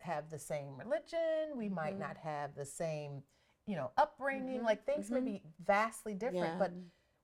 have 0.00 0.30
the 0.30 0.38
same 0.38 0.76
religion. 0.76 1.56
We 1.56 1.68
might 1.68 1.90
Mm-hmm. 1.92 2.00
not 2.00 2.16
have 2.16 2.54
the 2.56 2.64
same, 2.64 3.22
you 3.68 3.76
know, 3.76 3.90
upbringing. 3.96 4.64
Like 4.64 4.84
things 4.84 5.10
may 5.10 5.20
be 5.20 5.42
vastly 5.64 6.14
different. 6.14 6.54
Yeah. 6.54 6.58
But 6.58 6.72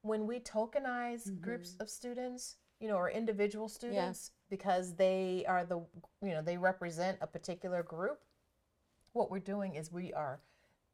when 0.02 0.26
we 0.26 0.38
tokenize 0.38 1.40
groups 1.40 1.74
of 1.80 1.88
students, 1.88 2.56
you 2.80 2.88
know, 2.88 2.96
or 2.96 3.10
individual 3.10 3.68
students 3.68 4.32
because 4.50 4.94
they 4.94 5.44
are 5.48 5.64
the, 5.64 5.78
you 6.22 6.30
know, 6.34 6.42
they 6.42 6.58
represent 6.58 7.16
a 7.22 7.26
particular 7.26 7.82
group, 7.82 8.20
what 9.14 9.30
we're 9.30 9.38
doing 9.38 9.74
is 9.74 9.90
we 9.90 10.12
are 10.12 10.40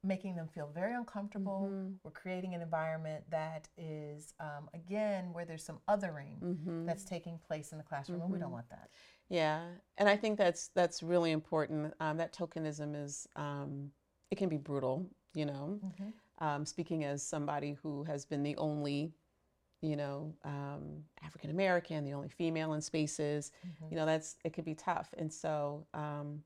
making 0.02 0.36
them 0.36 0.48
feel 0.48 0.70
very 0.72 0.94
uncomfortable. 0.94 1.68
Mm-hmm. 1.70 1.94
We're 2.04 2.10
creating 2.12 2.54
an 2.54 2.62
environment 2.62 3.24
that 3.30 3.68
is, 3.76 4.32
um, 4.40 4.70
again, 4.72 5.32
where 5.32 5.44
there's 5.44 5.64
some 5.64 5.80
othering 5.88 6.38
Mm-hmm. 6.42 6.86
that's 6.86 7.04
taking 7.04 7.38
place 7.46 7.72
in 7.72 7.78
the 7.78 7.84
classroom, 7.84 8.22
and 8.22 8.30
we 8.30 8.38
don't 8.38 8.52
want 8.52 8.70
that. 8.70 8.88
Yeah, 9.28 9.62
and 9.98 10.08
I 10.08 10.16
think 10.16 10.38
that's 10.38 10.68
that's 10.74 11.02
really 11.02 11.32
important. 11.32 11.92
Um, 12.00 12.16
that 12.18 12.32
tokenism 12.32 12.94
is 13.04 13.26
um, 13.36 13.90
it 14.30 14.38
can 14.38 14.48
be 14.48 14.56
brutal, 14.56 15.06
you 15.34 15.46
know. 15.46 15.78
Um, 16.38 16.64
speaking 16.64 17.04
as 17.04 17.22
somebody 17.22 17.76
who 17.82 18.02
has 18.04 18.24
been 18.24 18.42
the 18.42 18.56
only, 18.56 19.12
you 19.82 19.96
know, 19.96 20.34
um, 20.44 21.04
African 21.22 21.50
American, 21.50 22.04
the 22.04 22.14
only 22.14 22.28
female 22.28 22.72
in 22.74 22.80
spaces, 22.80 23.52
you 23.90 23.96
know, 23.96 24.06
that's 24.06 24.36
it 24.44 24.52
can 24.54 24.64
be 24.64 24.74
tough. 24.74 25.14
And 25.18 25.32
so, 25.32 25.86
um, 25.94 26.42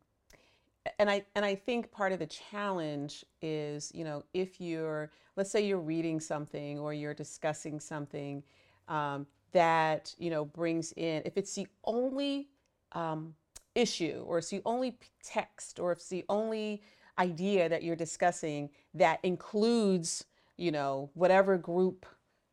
and 0.99 1.09
I 1.11 1.25
and 1.35 1.45
I 1.45 1.55
think 1.55 1.91
part 1.93 2.13
of 2.13 2.19
the 2.19 2.27
challenge 2.27 3.25
is, 3.41 3.91
you 3.95 4.05
know, 4.05 4.25
if 4.35 4.61
you're, 4.61 5.11
let's 5.37 5.51
say 5.51 5.65
you're 5.67 5.79
reading 5.81 6.21
something 6.21 6.79
or 6.79 6.93
you're 6.93 7.15
discussing 7.15 7.81
something 7.81 8.43
um, 8.89 9.27
that 9.53 10.15
you 10.19 10.31
know 10.31 10.45
brings 10.45 10.93
in, 10.97 11.23
if 11.25 11.37
it's 11.37 11.55
the 11.55 11.67
only 11.85 12.49
um, 12.93 13.35
issue 13.75 14.25
or 14.27 14.39
it's 14.39 14.51
the 14.51 14.63
only 14.65 14.99
text 15.23 15.79
or 15.81 15.93
if 15.93 15.99
it's 15.99 16.09
the 16.09 16.25
only 16.29 16.83
idea 17.19 17.69
that 17.69 17.83
you're 17.83 17.97
discussing 17.97 18.71
that 18.95 19.21
includes, 19.23 20.25
you 20.57 20.73
know, 20.73 21.11
whatever 21.15 21.57
group 21.57 22.07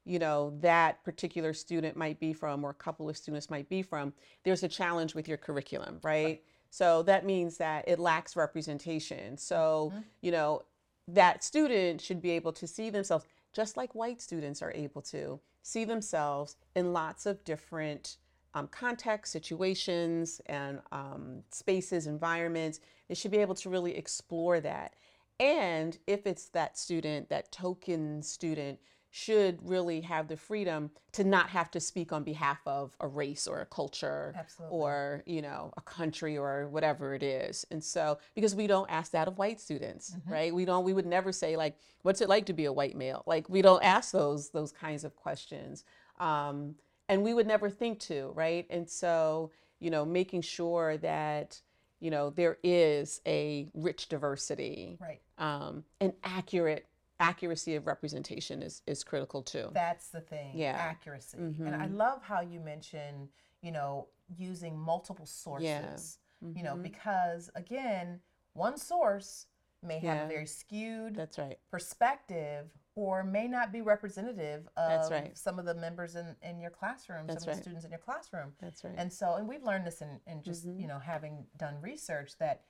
you 0.04 0.18
know 0.18 0.52
that 0.62 1.04
particular 1.04 1.54
student 1.54 1.96
might 1.96 2.20
be 2.20 2.34
from 2.34 2.64
or 2.64 2.72
a 2.72 2.74
couple 2.74 3.08
of 3.08 3.16
students 3.16 3.52
might 3.52 3.70
be 3.70 3.84
from 3.84 4.12
there's 4.44 4.64
a 4.64 4.68
challenge 4.68 5.14
with 5.14 5.28
your 5.28 5.38
curriculum 5.38 6.00
right? 6.04 6.42
So 6.72 7.04
that 7.04 7.26
means 7.26 7.58
that 7.58 7.88
it 7.88 8.00
lacks 8.00 8.36
representation. 8.36 9.38
So 9.38 9.92
mm-hmm. 9.92 10.02
you 10.22 10.32
know 10.32 10.64
that 11.08 11.44
student 11.44 12.02
should 12.02 12.22
be 12.22 12.32
able 12.32 12.54
to 12.54 12.66
see 12.66 12.90
themselves 12.90 13.26
just 13.54 13.78
like 13.78 13.94
white 13.94 14.22
students 14.22 14.62
are 14.62 14.72
able 14.74 15.02
to 15.02 15.40
see 15.62 15.84
themselves 15.84 16.56
in 16.76 16.94
lots 16.94 17.26
of 17.26 17.44
different 17.44 18.18
um, 18.54 18.68
contexts 18.68 19.32
situations 19.32 20.42
and 20.48 20.82
um, 20.92 21.44
spaces 21.52 22.08
environments 22.08 22.80
they 23.12 23.16
should 23.16 23.32
be 23.32 23.40
able 23.40 23.56
to 23.56 23.70
really 23.70 23.98
explore 23.98 24.62
that. 24.62 24.94
And 25.38 25.98
if 26.08 26.26
it's 26.26 26.46
that 26.50 26.78
student 26.78 27.28
that 27.28 27.52
token 27.52 28.22
student 28.22 28.80
should 29.10 29.60
really 29.68 30.00
have 30.00 30.30
the 30.30 30.38
freedom 30.38 30.90
to 31.12 31.26
not 31.26 31.50
have 31.50 31.70
to 31.72 31.82
speak 31.82 32.14
on 32.14 32.24
behalf 32.24 32.60
of 32.66 32.96
a 33.02 33.08
race 33.10 33.46
or 33.48 33.60
a 33.60 33.66
culture 33.66 34.34
Absolutely. 34.38 34.78
or 34.78 35.24
you 35.26 35.42
know 35.42 35.74
a 35.76 35.82
country 35.82 36.38
or 36.38 36.70
whatever 36.70 37.14
it 37.14 37.22
is. 37.22 37.66
And 37.70 37.84
so 37.84 38.18
because 38.34 38.56
we 38.56 38.66
don't 38.66 38.90
ask 38.90 39.12
that 39.12 39.28
of 39.28 39.38
white 39.38 39.60
students 39.60 40.16
right? 40.26 40.56
We 40.56 40.64
don't 40.64 40.86
we 40.86 40.94
would 40.94 41.06
never 41.06 41.34
say 41.34 41.58
like 41.58 41.76
what's 42.04 42.22
it 42.22 42.30
like 42.30 42.46
to 42.46 42.54
be 42.54 42.64
a 42.64 42.72
white 42.72 42.96
male? 42.96 43.24
Like 43.26 43.50
we 43.50 43.62
don't 43.62 43.84
ask 43.84 44.14
those 44.14 44.52
those 44.52 44.72
kinds 44.72 45.04
of 45.04 45.18
questions. 45.18 45.84
Um, 46.18 46.76
and 47.12 47.22
we 47.24 47.34
would 47.36 47.46
never 47.46 47.70
think 47.70 48.00
to 48.00 48.32
right 48.36 48.66
and 48.72 48.90
so 48.90 49.52
you 49.80 49.92
know 49.92 50.04
making 50.06 50.42
sure 50.42 50.98
that 50.98 51.62
you 52.00 52.10
know 52.10 52.32
there 52.32 52.58
is 52.64 53.22
a 53.28 53.68
rich 53.76 54.08
diversity 54.10 54.98
Right. 55.00 55.22
um, 55.38 55.84
and 56.00 56.14
accurate 56.24 56.88
accuracy 57.20 57.76
of 57.76 57.86
representation 57.86 58.64
is 58.64 58.82
is 58.88 59.04
critical 59.04 59.44
too 59.44 59.70
That's 59.74 60.08
the 60.08 60.22
thing. 60.22 60.54
Yeah. 60.56 60.76
Accuracy. 60.76 61.38
And 61.38 61.76
I 61.76 61.86
love 61.86 62.24
how 62.24 62.42
you 62.42 62.60
mention, 62.60 63.30
you 63.62 63.72
know, 63.72 64.08
using 64.36 64.76
multiple 64.76 65.28
sources. 65.28 66.18
Yeah. 66.42 66.50
You 66.56 66.64
know, 66.64 66.76
because 66.76 67.52
again, 67.54 68.20
one 68.54 68.76
source 68.76 69.46
may 69.84 70.00
have 70.00 70.18
Yeah. 70.18 70.26
a 70.26 70.28
very 70.28 70.48
skewed 70.48 71.16
that's 71.16 71.38
right 71.38 71.60
perspective 71.70 72.72
or 72.96 73.24
may 73.24 73.48
not 73.48 73.72
be 73.72 73.82
representative 73.82 74.68
of 74.78 74.90
That's 74.90 75.12
right. 75.12 75.38
some 75.38 75.60
of 75.60 75.66
the 75.66 75.74
members 75.76 76.16
in, 76.16 76.36
in 76.42 76.60
your 76.60 76.72
classroom, 76.72 77.26
That's 77.28 77.44
some 77.44 77.52
of 77.52 77.56
the 77.58 77.62
students 77.62 77.86
in 77.86 77.92
your 77.92 78.00
classroom. 78.00 78.52
that's 78.60 78.84
right 78.84 78.94
And 78.98 79.12
so, 79.12 79.36
and 79.36 79.48
we've 79.48 79.64
learned 79.64 79.86
this 79.88 80.02
in, 80.02 80.20
in 80.28 80.42
just, 80.44 80.68
Mm-hmm. 80.68 80.80
you 80.80 80.88
know, 80.88 81.00
having 81.00 81.46
done 81.58 81.76
research 81.82 82.38
that, 82.40 82.62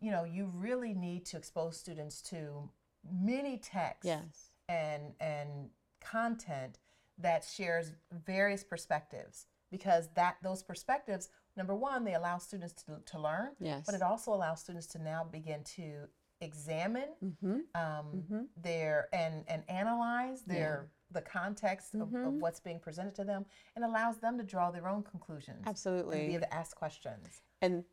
you 0.00 0.10
know, 0.10 0.24
you 0.24 0.50
really 0.54 0.94
need 0.94 1.24
to 1.26 1.36
expose 1.36 1.76
students 1.78 2.22
to 2.22 2.70
many 3.10 3.58
texts 3.58 4.04
yes 4.06 4.50
and 4.68 5.12
and 5.20 5.68
content 6.00 6.78
that 7.18 7.44
shares 7.44 7.92
various 8.24 8.64
perspectives 8.64 9.46
because 9.70 10.08
that 10.14 10.36
those 10.42 10.62
perspectives 10.62 11.28
number 11.56 11.74
one 11.74 12.04
they 12.04 12.14
allow 12.14 12.38
students 12.38 12.72
to, 12.72 12.98
to 13.04 13.18
learn 13.20 13.50
Yes. 13.60 13.82
but 13.84 13.94
it 13.94 14.00
also 14.02 14.32
allows 14.32 14.60
students 14.60 14.86
to 14.88 14.98
now 15.02 15.22
begin 15.30 15.62
to 15.64 16.08
examine 16.44 17.08
mm-hmm. 17.24 17.58
um, 17.74 18.46
their 18.62 19.08
and 19.12 19.44
and 19.48 19.62
analyze 19.68 20.42
their 20.42 20.88
the 21.10 21.20
context 21.20 21.94
of, 21.94 22.00
of 22.02 22.08
Mm-hmm. 22.08 22.40
what's 22.40 22.60
being 22.60 22.80
presented 22.80 23.14
to 23.16 23.24
them 23.24 23.44
and 23.76 23.84
allows 23.84 24.18
them 24.18 24.36
to 24.38 24.44
draw 24.44 24.70
their 24.70 24.88
own 24.88 25.02
conclusions 25.02 25.62
absolutely 25.66 26.18
and 26.18 26.28
be 26.28 26.34
able 26.34 26.46
to 26.46 26.54
ask 26.54 26.76
questions 26.76 27.42
And 27.62 27.84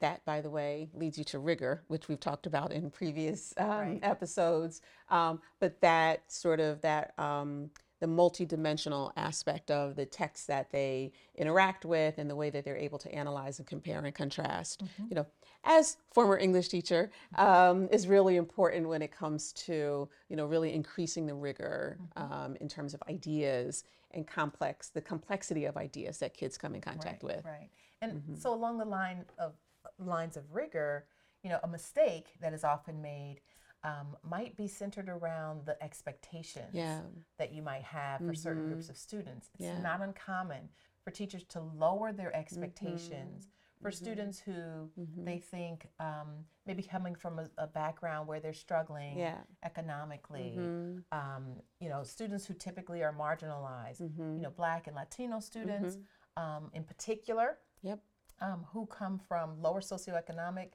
that, 0.00 0.24
by 0.24 0.40
the 0.40 0.50
way, 0.50 0.90
leads 0.94 1.18
you 1.18 1.24
to 1.24 1.40
rigor, 1.40 1.82
which 1.88 2.06
we've 2.08 2.20
talked 2.20 2.46
about 2.46 2.72
in 2.72 2.88
previous 2.88 3.52
um, 3.58 3.68
Right. 3.68 4.00
episodes. 4.02 4.80
Um, 5.08 5.40
but 5.58 5.80
that 5.80 6.30
sort 6.30 6.60
of 6.60 6.80
that 6.82 7.18
um, 7.18 7.70
the 8.00 8.06
multidimensional 8.06 9.10
aspect 9.16 9.72
of 9.72 9.96
the 9.96 10.06
text 10.06 10.46
that 10.46 10.70
they 10.70 11.10
interact 11.34 11.84
with 11.84 12.18
and 12.18 12.30
the 12.30 12.36
way 12.36 12.48
that 12.48 12.64
they're 12.64 12.76
able 12.76 12.98
to 12.98 13.12
analyze 13.12 13.58
and 13.58 13.66
compare 13.66 13.98
and 13.98 14.14
contrast. 14.14 14.82
You 15.10 15.16
know, 15.16 15.26
as 15.68 15.98
former 16.12 16.36
English 16.38 16.68
teacher, 16.68 17.10
um, 17.36 17.88
is 17.92 18.08
really 18.08 18.36
important 18.36 18.88
when 18.88 19.02
it 19.02 19.12
comes 19.12 19.52
to 19.52 20.08
you 20.28 20.36
know 20.36 20.46
really 20.46 20.72
increasing 20.74 21.26
the 21.26 21.34
rigor 21.34 21.98
um, 22.16 22.56
in 22.60 22.68
terms 22.68 22.94
of 22.94 23.02
ideas 23.08 23.84
and 24.12 24.26
complex 24.26 24.88
the 24.88 25.02
complexity 25.02 25.66
of 25.66 25.76
ideas 25.76 26.18
that 26.18 26.32
kids 26.34 26.56
come 26.56 26.74
in 26.74 26.80
contact 26.80 27.22
right, 27.22 27.36
with. 27.36 27.44
Right. 27.44 27.70
And 28.00 28.12
Mm-hmm. 28.12 28.34
so 28.34 28.54
along 28.54 28.78
the 28.78 28.86
line 28.86 29.26
of 29.38 29.52
lines 29.98 30.36
of 30.36 30.44
rigor, 30.52 31.04
you 31.42 31.50
know, 31.50 31.60
a 31.62 31.68
mistake 31.68 32.28
that 32.40 32.52
is 32.52 32.64
often 32.64 33.02
made 33.02 33.40
um, 33.84 34.16
might 34.22 34.56
be 34.56 34.66
centered 34.66 35.08
around 35.08 35.66
the 35.66 35.80
expectations 35.82 36.70
Yeah. 36.74 37.02
that 37.38 37.52
you 37.52 37.62
might 37.62 37.82
have 37.82 38.24
for 38.24 38.34
certain 38.34 38.66
groups 38.66 38.88
of 38.88 38.96
students. 38.96 39.50
It's 39.54 39.64
Yeah. 39.64 39.82
not 39.82 40.00
uncommon 40.00 40.70
for 41.04 41.10
teachers 41.10 41.44
to 41.50 41.60
lower 41.60 42.12
their 42.12 42.34
expectations 42.34 43.48
for 43.82 43.90
students 43.90 44.38
who 44.38 44.90
they 45.24 45.38
think 45.38 45.86
um, 46.00 46.44
maybe 46.66 46.82
coming 46.82 47.14
from 47.14 47.38
a, 47.38 47.48
a 47.58 47.66
background 47.66 48.26
where 48.28 48.40
they're 48.40 48.52
struggling 48.52 49.18
Yeah. 49.18 49.38
economically, 49.64 50.58
um, 51.12 51.60
you 51.80 51.88
know, 51.88 52.02
students 52.02 52.46
who 52.46 52.54
typically 52.54 53.02
are 53.02 53.12
marginalized, 53.12 54.00
Mm-hmm. 54.02 54.36
you 54.36 54.42
know, 54.42 54.50
Black 54.50 54.86
and 54.86 54.96
Latino 54.96 55.40
students 55.40 55.96
um, 56.36 56.70
in 56.74 56.84
particular 56.84 57.58
Yep. 57.82 58.00
um, 58.40 58.64
who 58.72 58.86
come 58.86 59.18
from 59.18 59.60
lower 59.62 59.80
socioeconomic, 59.80 60.72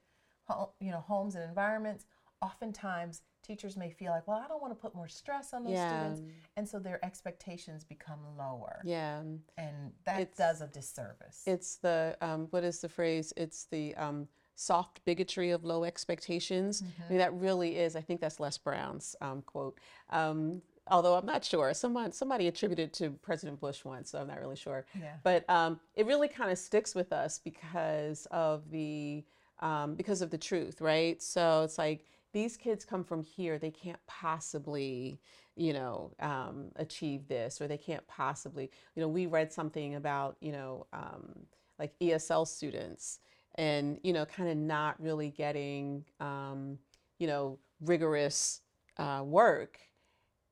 you 0.80 0.92
know, 0.92 1.02
homes 1.02 1.36
and 1.36 1.44
environments, 1.44 2.06
oftentimes 2.42 3.22
teachers 3.44 3.78
may 3.78 3.90
feel 3.92 4.12
like, 4.12 4.28
well, 4.28 4.42
I 4.44 4.48
don't 4.48 4.62
want 4.62 4.72
to 4.74 4.80
put 4.82 4.96
more 4.96 5.08
stress 5.08 5.54
on 5.54 5.64
those 5.64 5.74
Yeah. 5.74 6.14
students, 6.14 6.34
and 6.58 6.68
so 6.68 6.80
their 6.80 7.04
expectations 7.06 7.84
become 7.84 8.20
lower, 8.38 8.82
Yeah. 8.84 9.20
and 9.58 9.94
that 10.06 10.22
It's- 10.22 10.38
does 10.38 10.62
a 10.62 10.68
disservice. 10.68 11.44
It's 11.46 11.76
the 11.78 12.18
um, 12.22 12.48
what 12.48 12.64
is 12.64 12.80
the 12.82 12.90
phrase? 12.90 13.34
It's 13.38 13.66
the 13.66 13.96
um, 13.96 14.28
soft 14.56 15.04
bigotry 15.06 15.52
of 15.52 15.64
low 15.64 15.84
expectations. 15.84 16.84
I 17.06 17.10
mean, 17.10 17.18
that 17.20 17.34
really 17.34 17.78
is. 17.78 17.96
I 17.96 18.02
think 18.02 18.22
that's 18.22 18.40
Les 18.40 18.58
Brown's 18.58 19.16
um, 19.22 19.42
quote. 19.42 19.80
Um, 20.10 20.62
although 20.88 21.16
I'm 21.16 21.26
not 21.26 21.44
sure. 21.44 21.74
Someone 21.74 22.12
somebody 22.12 22.48
attributed 22.48 22.90
it 22.90 22.94
to 22.94 23.12
President 23.22 23.60
Bush 23.60 23.84
once, 23.84 24.12
so 24.12 24.20
I'm 24.20 24.28
not 24.28 24.40
really 24.40 24.56
sure. 24.56 24.86
Yeah. 25.00 25.18
But 25.24 25.50
um, 25.50 25.80
it 25.96 26.06
really 26.06 26.28
kind 26.28 26.52
of 26.52 26.58
sticks 26.58 26.94
with 26.96 27.12
us 27.12 27.40
because 27.40 28.26
of 28.32 28.70
the 28.70 29.26
um, 29.60 29.96
because 29.96 30.22
of 30.22 30.30
the 30.30 30.38
truth, 30.38 30.82
right? 30.82 31.22
So 31.22 31.64
it's 31.64 31.78
like 31.78 32.06
these 32.34 32.58
kids 32.58 32.84
come 32.84 33.04
from 33.04 33.24
here; 33.24 33.58
they 33.58 33.72
can't 33.72 34.00
possibly, 34.08 35.20
you 35.56 35.74
know, 35.74 36.14
um, 36.20 36.72
achieve 36.76 37.28
this, 37.28 37.62
or 37.62 37.68
they 37.68 37.78
can't 37.78 38.06
possibly. 38.08 38.70
You 38.96 39.02
know, 39.02 39.08
we 39.08 39.26
read 39.26 39.54
something 39.54 39.96
about 39.96 40.38
you 40.42 40.52
know 40.52 40.88
um, 40.94 41.32
like 41.80 41.94
ESL 42.00 42.48
students, 42.48 43.20
and 43.56 44.00
you 44.04 44.14
know, 44.14 44.26
kind 44.26 44.50
of 44.50 44.58
not 44.58 45.02
really 45.02 45.30
getting 45.30 46.04
um, 46.20 46.78
you 47.20 47.28
know 47.28 47.60
rigorous 47.82 48.62
uh, 48.98 49.22
work 49.26 49.80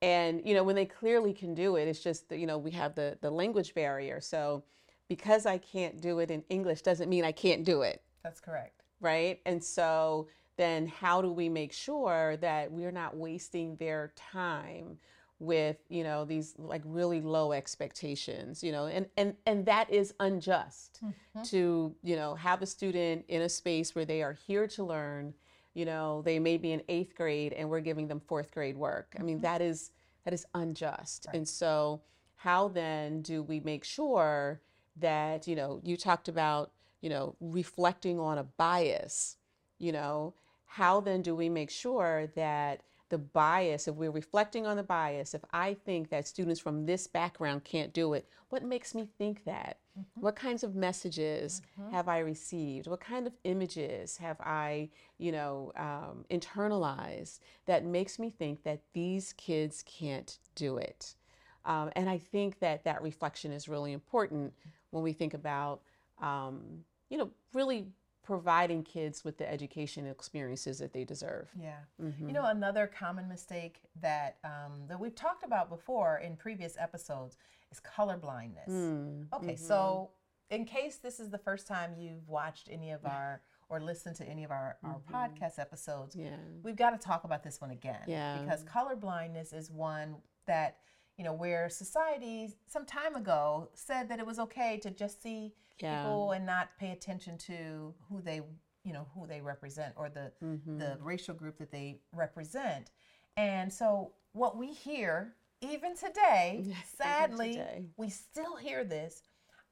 and 0.02 0.42
you 0.46 0.54
know 0.54 0.64
when 0.64 0.76
they 0.76 0.86
clearly 0.86 1.34
can 1.34 1.54
do 1.54 1.76
it 1.76 1.88
it's 1.88 2.00
just 2.00 2.28
that 2.30 2.40
you 2.40 2.48
know 2.48 2.58
we 2.58 2.72
have 2.72 2.96
the 2.96 3.18
the 3.22 3.30
language 3.30 3.74
barrier 3.74 4.20
so 4.20 4.64
because 5.08 5.46
i 5.46 5.58
can't 5.58 6.02
do 6.02 6.20
it 6.20 6.32
in 6.32 6.44
english 6.50 6.82
doesn't 6.82 7.10
mean 7.10 7.24
i 7.24 7.32
can't 7.32 7.64
do 7.64 7.82
it 7.82 8.02
That's 8.24 8.40
correct. 8.40 8.82
right 9.00 9.40
and 9.46 9.64
so 9.64 10.28
then 10.62 10.88
how 10.88 11.22
do 11.22 11.32
we 11.32 11.50
make 11.50 11.74
sure 11.74 12.38
that 12.38 12.72
we're 12.72 12.92
not 12.92 13.18
wasting 13.18 13.76
their 13.78 14.14
time 14.16 14.98
with 15.40 15.78
you 15.90 16.04
know 16.04 16.24
these 16.24 16.54
like 16.60 16.84
really 16.86 17.20
low 17.20 17.52
expectations 17.52 18.64
you 18.64 18.72
know? 18.72 18.86
And 18.86 19.08
and 19.18 19.36
and 19.46 19.66
that 19.66 19.90
is 19.90 20.14
unjust 20.20 21.00
mm-hmm. 21.04 21.42
to 21.44 21.96
you 22.04 22.16
know 22.16 22.36
have 22.36 22.62
a 22.62 22.68
student 22.68 23.26
in 23.28 23.42
a 23.42 23.50
space 23.50 23.96
where 23.96 24.06
they 24.06 24.22
are 24.22 24.34
here 24.34 24.68
to 24.68 24.84
learn 24.84 25.34
you 25.74 25.86
know 25.86 26.22
they 26.24 26.38
may 26.38 26.58
be 26.58 26.72
in 26.72 26.84
eighth 26.90 27.16
grade 27.16 27.54
and 27.54 27.70
we're 27.70 27.80
giving 27.80 28.08
them 28.08 28.20
fourth 28.20 28.52
grade 28.52 28.78
work. 28.78 29.16
I 29.20 29.24
mean 29.24 29.38
mm-hmm. 29.38 29.44
that 29.44 29.62
is 29.62 29.92
that 30.26 30.34
is 30.34 30.46
unjust. 30.54 31.26
And 31.34 31.48
so 31.48 32.02
how 32.36 32.68
then 32.68 33.22
do 33.22 33.44
we 33.44 33.60
make 33.60 33.84
sure 33.84 34.62
that 34.98 35.48
you 35.48 35.56
know 35.56 35.80
you 35.84 35.98
talked 35.98 36.28
about 36.28 36.72
you 37.02 37.10
know 37.10 37.36
reflecting 37.40 38.20
on 38.20 38.38
a 38.38 38.44
bias 38.44 39.38
you 39.80 39.92
know 39.92 40.34
how 40.72 41.00
then 41.00 41.22
do 41.22 41.36
we 41.36 41.50
make 41.50 41.70
sure 41.70 42.28
that 42.36 42.82
the 43.10 43.18
bias 43.18 43.88
if 43.88 43.96
we're 43.96 44.12
reflecting 44.12 44.66
on 44.66 44.78
the 44.78 44.84
bias 44.84 45.34
if 45.34 45.44
i 45.52 45.74
think 45.74 46.10
that 46.10 46.28
students 46.28 46.60
from 46.60 46.86
this 46.86 47.08
background 47.08 47.64
can't 47.64 47.94
do 47.94 48.14
it 48.14 48.26
what 48.52 48.64
makes 48.64 48.94
me 48.94 49.08
think 49.18 49.46
that? 49.46 49.78
What 50.16 50.36
kinds 50.36 50.64
of 50.64 50.76
messages 50.76 51.62
have 51.90 52.10
i 52.10 52.20
received? 52.20 52.88
What 52.88 53.00
kind 53.00 53.26
of 53.26 53.34
images 53.46 54.18
have 54.18 54.38
i 54.42 54.90
you 55.18 55.32
know 55.32 55.72
um, 55.78 56.26
internalized 56.30 57.40
that 57.66 57.86
makes 57.86 58.20
me 58.20 58.30
think 58.30 58.64
that 58.64 58.82
these 58.94 59.34
kids 59.34 59.84
can't 59.84 60.38
do 60.56 60.78
it? 60.78 61.16
Um, 61.64 61.92
and 61.96 62.10
i 62.10 62.18
think 62.18 62.60
that 62.60 62.84
that 62.84 63.02
reflection 63.02 63.52
is 63.52 63.70
really 63.70 63.94
important 63.94 64.54
when 64.90 65.04
we 65.04 65.14
think 65.14 65.34
about 65.34 65.82
um, 66.22 66.84
you 67.10 67.18
know 67.18 67.30
really 67.54 67.86
providing 68.32 68.82
kids 68.82 69.26
with 69.26 69.38
the 69.38 69.52
education 69.52 70.08
experiences 70.08 70.80
that 70.80 70.94
they 70.94 71.04
deserve 71.04 71.50
Yeah. 71.60 71.80
Mm-hmm. 72.02 72.28
You 72.28 72.34
know, 72.34 72.46
another 72.46 72.88
common 72.88 73.28
mistake 73.28 73.82
that 74.02 74.38
um, 74.46 74.88
that 74.88 74.98
we've 74.98 75.14
talked 75.14 75.44
about 75.44 75.70
before 75.70 76.20
in 76.20 76.38
previous 76.38 76.78
episodes 76.80 77.36
is 77.74 77.82
color 77.82 78.16
blindness. 78.16 78.70
Mm, 78.70 79.26
Okay, 79.34 79.58
so 79.58 80.12
in 80.50 80.64
case 80.64 80.96
this 80.96 81.20
is 81.20 81.30
the 81.30 81.38
first 81.38 81.68
time 81.68 81.92
you've 81.98 82.30
watched 82.30 82.70
any 82.72 82.92
of 82.92 83.06
our 83.06 83.42
or 83.68 83.82
listened 83.82 84.16
to 84.18 84.26
any 84.26 84.46
of 84.46 84.52
our, 84.52 84.78
our 84.86 85.02
podcast 85.12 85.60
episodes, 85.60 86.16
yeah 86.16 86.38
we've 86.64 86.78
got 86.78 86.92
to 86.92 86.98
talk 86.98 87.26
about 87.26 87.44
this 87.44 87.60
one 87.60 87.72
again. 87.72 88.04
Yeah. 88.08 88.38
Because 88.38 88.64
color 88.64 88.96
blindness 88.96 89.52
is 89.52 89.70
one 89.70 90.16
that, 90.48 90.78
you 91.22 91.26
know, 91.28 91.34
where 91.34 91.70
society 91.70 92.50
some 92.66 92.84
time 92.84 93.16
ago 93.16 93.70
said 93.76 94.10
that 94.10 94.18
it 94.18 94.26
was 94.26 94.40
okay 94.40 94.80
to 94.82 94.90
just 94.90 95.22
see 95.22 95.54
Yeah. 95.78 96.02
people 96.02 96.32
and 96.32 96.48
not 96.48 96.70
pay 96.80 96.90
attention 96.94 97.38
to 97.50 97.94
who 98.10 98.22
they, 98.24 98.42
you 98.84 98.92
know, 98.92 99.06
who 99.14 99.28
they 99.28 99.40
represent 99.40 99.94
or 99.98 100.10
the 100.10 100.32
Mm-hmm. 100.44 100.80
the 100.80 100.98
racial 101.00 101.36
group 101.36 101.60
that 101.60 101.70
they 101.72 102.00
represent. 102.12 102.90
And 103.38 103.72
so 103.72 104.14
what 104.34 104.58
we 104.58 104.74
hear 104.74 105.36
even 105.62 105.96
today, 105.96 106.66
sadly, 106.98 107.52
today. 107.54 107.86
we 107.98 108.10
still 108.10 108.56
hear 108.56 108.84
this. 108.84 109.22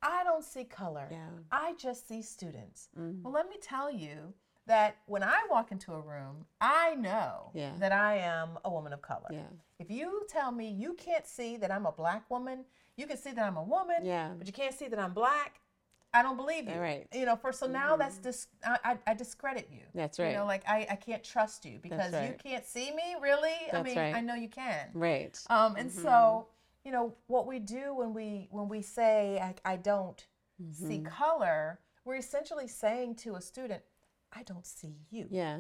I 0.04 0.24
don't 0.24 0.44
see 0.46 0.66
color. 0.66 1.08
Yeah. 1.10 1.18
Mm-hmm. 1.18 1.42
I 1.52 1.74
just 1.80 2.08
see 2.08 2.22
students. 2.22 2.90
Well, 2.96 3.34
let 3.34 3.50
me 3.50 3.56
tell 3.60 3.90
you 3.90 4.36
that 4.70 4.98
when 5.08 5.24
I 5.24 5.40
walk 5.50 5.72
into 5.72 5.94
a 5.94 6.00
room, 6.00 6.46
I 6.62 6.96
know 6.96 7.50
Yeah. 7.54 7.74
that 7.80 7.92
I 7.92 8.18
am 8.18 8.58
a 8.64 8.70
woman 8.70 8.94
of 8.94 9.02
color. 9.02 9.28
Yeah. 9.32 9.48
If 9.80 9.90
you 9.90 10.26
tell 10.30 10.52
me 10.52 10.70
you 10.70 10.94
can't 10.94 11.26
see 11.28 11.58
that 11.58 11.72
I'm 11.72 11.86
a 11.88 11.92
black 11.92 12.30
woman, 12.30 12.66
you 12.96 13.08
can 13.08 13.18
see 13.18 13.32
that 13.32 13.44
I'm 13.46 13.58
a 13.58 13.64
woman, 13.64 14.06
Yeah. 14.06 14.30
but 14.38 14.46
you 14.46 14.54
can't 14.54 14.76
see 14.76 14.88
that 14.88 15.00
I'm 15.00 15.14
black, 15.14 15.60
I 16.14 16.22
don't 16.22 16.38
believe 16.38 16.68
you. 16.70 16.76
Right. 16.76 17.06
Mm-hmm. 17.10 17.20
You 17.20 17.26
know, 17.26 17.36
for 17.36 17.52
so 17.52 17.66
now 17.68 17.96
that's 17.96 18.18
dis- 18.18 18.48
I, 18.66 18.78
I, 18.84 18.98
I 19.08 19.14
discredit 19.16 19.70
you. 19.72 19.82
That's 19.96 20.20
right. 20.20 20.30
You 20.32 20.38
know, 20.38 20.46
like 20.46 20.64
I, 20.68 20.88
I 20.92 20.96
can't 20.96 21.24
trust 21.24 21.66
you 21.66 21.80
because 21.82 22.14
you 22.14 22.36
can't 22.44 22.66
see 22.66 22.92
me, 22.92 23.16
really? 23.22 23.50
I 23.50 23.70
That's 23.72 23.86
mean, 23.86 23.98
right. 23.98 24.16
I 24.16 24.22
know 24.22 24.36
you 24.36 24.50
can. 24.50 24.90
right 24.94 25.40
Um, 25.50 25.76
and 25.78 25.92
so, 25.92 26.48
you 26.86 26.92
know, 26.92 27.14
what 27.28 27.46
we 27.48 27.58
do 27.60 27.94
when 27.96 28.14
we 28.14 28.48
when 28.52 28.68
we 28.70 28.82
say 28.84 29.40
I, 29.40 29.74
I 29.74 29.76
don't 29.78 30.24
see 30.72 31.00
Mm-hmm. 31.00 31.06
color, 31.06 31.80
we're 32.06 32.16
essentially 32.18 32.68
saying 32.68 33.16
to 33.24 33.36
a 33.36 33.42
student, 33.42 33.82
I 34.34 34.44
don't 34.44 34.66
see 34.66 34.96
you. 35.10 35.28
Yeah. 35.30 35.60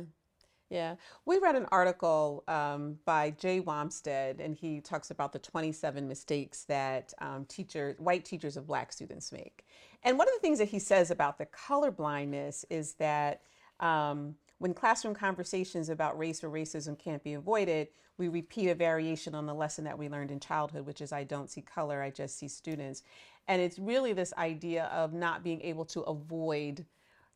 Yeah. 0.69 0.95
We 1.25 1.39
read 1.39 1.55
an 1.55 1.65
article 1.71 2.43
um, 2.47 2.99
by 3.03 3.31
Jay 3.31 3.59
Wamsted, 3.59 4.39
and 4.39 4.55
he 4.55 4.81
talks 4.81 5.09
about 5.09 5.33
the 5.33 5.39
27 5.39 6.07
mistakes 6.07 6.63
that 6.65 7.11
um, 7.19 7.45
teachers, 7.45 7.95
white 7.97 8.23
teachers 8.23 8.55
of 8.55 8.67
black 8.67 8.93
students 8.93 9.31
make. 9.31 9.65
And 10.03 10.17
one 10.17 10.27
of 10.27 10.33
the 10.35 10.41
things 10.41 10.59
that 10.59 10.69
he 10.69 10.77
says 10.77 11.09
about 11.09 11.39
the 11.39 11.47
color 11.47 11.89
blindness 11.89 12.65
is 12.69 12.93
that 12.95 13.41
um, 13.79 14.35
when 14.59 14.73
classroom 14.73 15.15
conversations 15.15 15.89
about 15.89 16.19
race 16.19 16.43
or 16.43 16.49
racism 16.49 16.97
can't 16.99 17.23
be 17.23 17.33
avoided, 17.33 17.87
we 18.19 18.27
repeat 18.27 18.69
a 18.69 18.75
variation 18.75 19.33
on 19.33 19.45
the 19.45 19.53
lesson 19.53 19.85
that 19.85 19.97
we 19.97 20.09
learned 20.09 20.29
in 20.29 20.39
childhood, 20.39 20.85
which 20.85 21.01
is 21.01 21.11
I 21.11 21.23
don't 21.23 21.49
see 21.49 21.61
color, 21.61 22.01
I 22.01 22.11
just 22.11 22.37
see 22.37 22.49
students. 22.49 23.01
And 23.47 23.61
it's 23.61 23.79
really 23.79 24.13
this 24.13 24.33
idea 24.37 24.85
of 24.85 25.13
not 25.13 25.43
being 25.43 25.61
able 25.61 25.85
to 25.85 26.01
avoid 26.01 26.85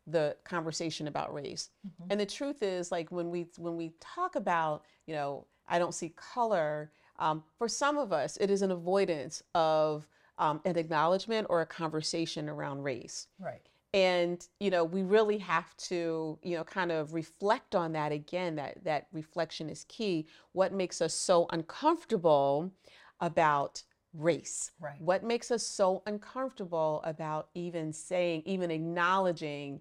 the 0.06 0.36
conversation 0.44 1.06
about 1.06 1.32
race. 1.32 1.70
And 2.10 2.20
the 2.20 2.26
truth 2.26 2.62
is, 2.62 2.92
like 2.92 3.10
when 3.10 3.30
we 3.30 3.46
when 3.56 3.76
we 3.76 3.92
talk 4.00 4.36
about, 4.36 4.84
you 5.06 5.14
know, 5.14 5.46
I 5.68 5.78
don't 5.78 5.94
see 5.94 6.10
color. 6.16 6.90
Um, 7.18 7.44
for 7.58 7.68
some 7.68 7.96
of 7.96 8.12
us, 8.12 8.36
it 8.38 8.50
is 8.50 8.62
an 8.62 8.70
avoidance 8.70 9.42
of 9.54 10.08
um, 10.38 10.60
an 10.64 10.76
acknowledgement 10.76 11.46
or 11.48 11.60
a 11.60 11.66
conversation 11.66 12.48
around 12.48 12.82
race. 12.82 13.28
Right. 13.38 13.62
And 13.94 14.46
you 14.58 14.70
know, 14.70 14.84
we 14.84 15.02
really 15.02 15.38
have 15.38 15.76
to, 15.76 16.38
you 16.42 16.56
know, 16.56 16.64
kind 16.64 16.90
of 16.90 17.14
reflect 17.14 17.74
on 17.74 17.92
that 17.92 18.12
again. 18.12 18.56
That 18.56 18.84
that 18.84 19.06
reflection 19.12 19.70
is 19.70 19.84
key. 19.88 20.26
What 20.52 20.72
makes 20.72 21.00
us 21.00 21.14
so 21.14 21.46
uncomfortable 21.50 22.72
about 23.20 23.82
race? 24.14 24.70
Right. 24.80 25.00
What 25.00 25.24
makes 25.24 25.50
us 25.50 25.66
so 25.66 26.02
uncomfortable 26.06 27.00
about 27.04 27.48
even 27.54 27.92
saying, 27.92 28.42
even 28.46 28.70
acknowledging, 28.70 29.80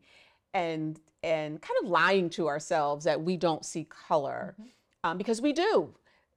and 0.53 0.99
and 1.23 1.61
kind 1.61 1.77
of 1.83 1.89
lying 1.89 2.29
to 2.31 2.47
ourselves 2.47 3.05
that 3.05 3.21
we 3.21 3.37
don't 3.37 3.65
see 3.65 3.85
color, 3.85 4.55
um, 5.03 5.17
because 5.17 5.41
we 5.41 5.53
do. 5.53 5.93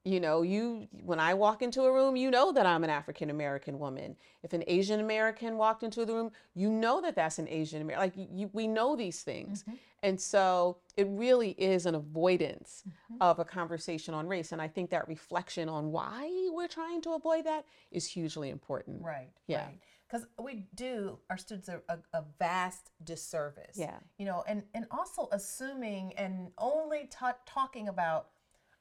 You 0.07 0.19
know, 0.19 0.41
you 0.41 0.87
when 1.03 1.19
I 1.19 1.33
walk 1.33 1.61
into 1.61 1.81
a 1.83 1.91
room, 1.93 2.15
you 2.15 2.31
know 2.31 2.51
that 2.53 2.65
I'm 2.65 2.83
an 2.83 2.89
African 2.89 3.29
American 3.29 3.77
woman. 3.77 4.15
If 4.41 4.53
an 4.53 4.63
Asian 4.67 4.99
American 4.99 5.57
walked 5.57 5.83
into 5.83 6.05
the 6.05 6.13
room, 6.13 6.31
you 6.55 6.69
know 6.71 7.01
that 7.01 7.15
that's 7.15 7.39
an 7.39 7.47
Asian 7.49 7.81
American. 7.81 8.01
Like 8.17 8.29
you, 8.31 8.49
we 8.53 8.67
know 8.67 8.95
these 8.95 9.21
things, 9.23 9.63
Mhm. 9.63 9.77
and 10.03 10.21
so 10.21 10.77
it 10.95 11.07
really 11.09 11.51
is 11.51 11.85
an 11.85 11.95
avoidance 11.95 12.83
Mhm. 12.87 13.17
of 13.21 13.39
a 13.39 13.45
conversation 13.45 14.13
on 14.13 14.27
race. 14.27 14.51
And 14.53 14.61
I 14.61 14.67
think 14.69 14.89
that 14.91 15.07
reflection 15.07 15.67
on 15.67 15.91
why 15.91 16.29
we're 16.53 16.67
trying 16.69 17.01
to 17.01 17.11
avoid 17.13 17.45
that 17.45 17.65
is 17.91 18.05
hugely 18.07 18.49
important. 18.49 19.03
Right. 19.03 19.31
Yeah. 19.47 19.65
Right. 19.65 19.79
Because 20.07 20.25
we 20.41 20.67
do 20.73 21.19
our 21.29 21.37
students 21.37 21.67
a, 21.67 21.81
a, 21.89 21.97
a 22.13 22.23
vast 22.39 22.91
disservice. 23.03 23.77
Yeah. 23.77 23.99
You 24.17 24.25
know, 24.25 24.43
and 24.47 24.63
and 24.73 24.85
also 24.89 25.27
assuming 25.33 26.13
and 26.13 26.51
only 26.57 27.07
ta 27.07 27.33
talking 27.45 27.89
about 27.89 28.29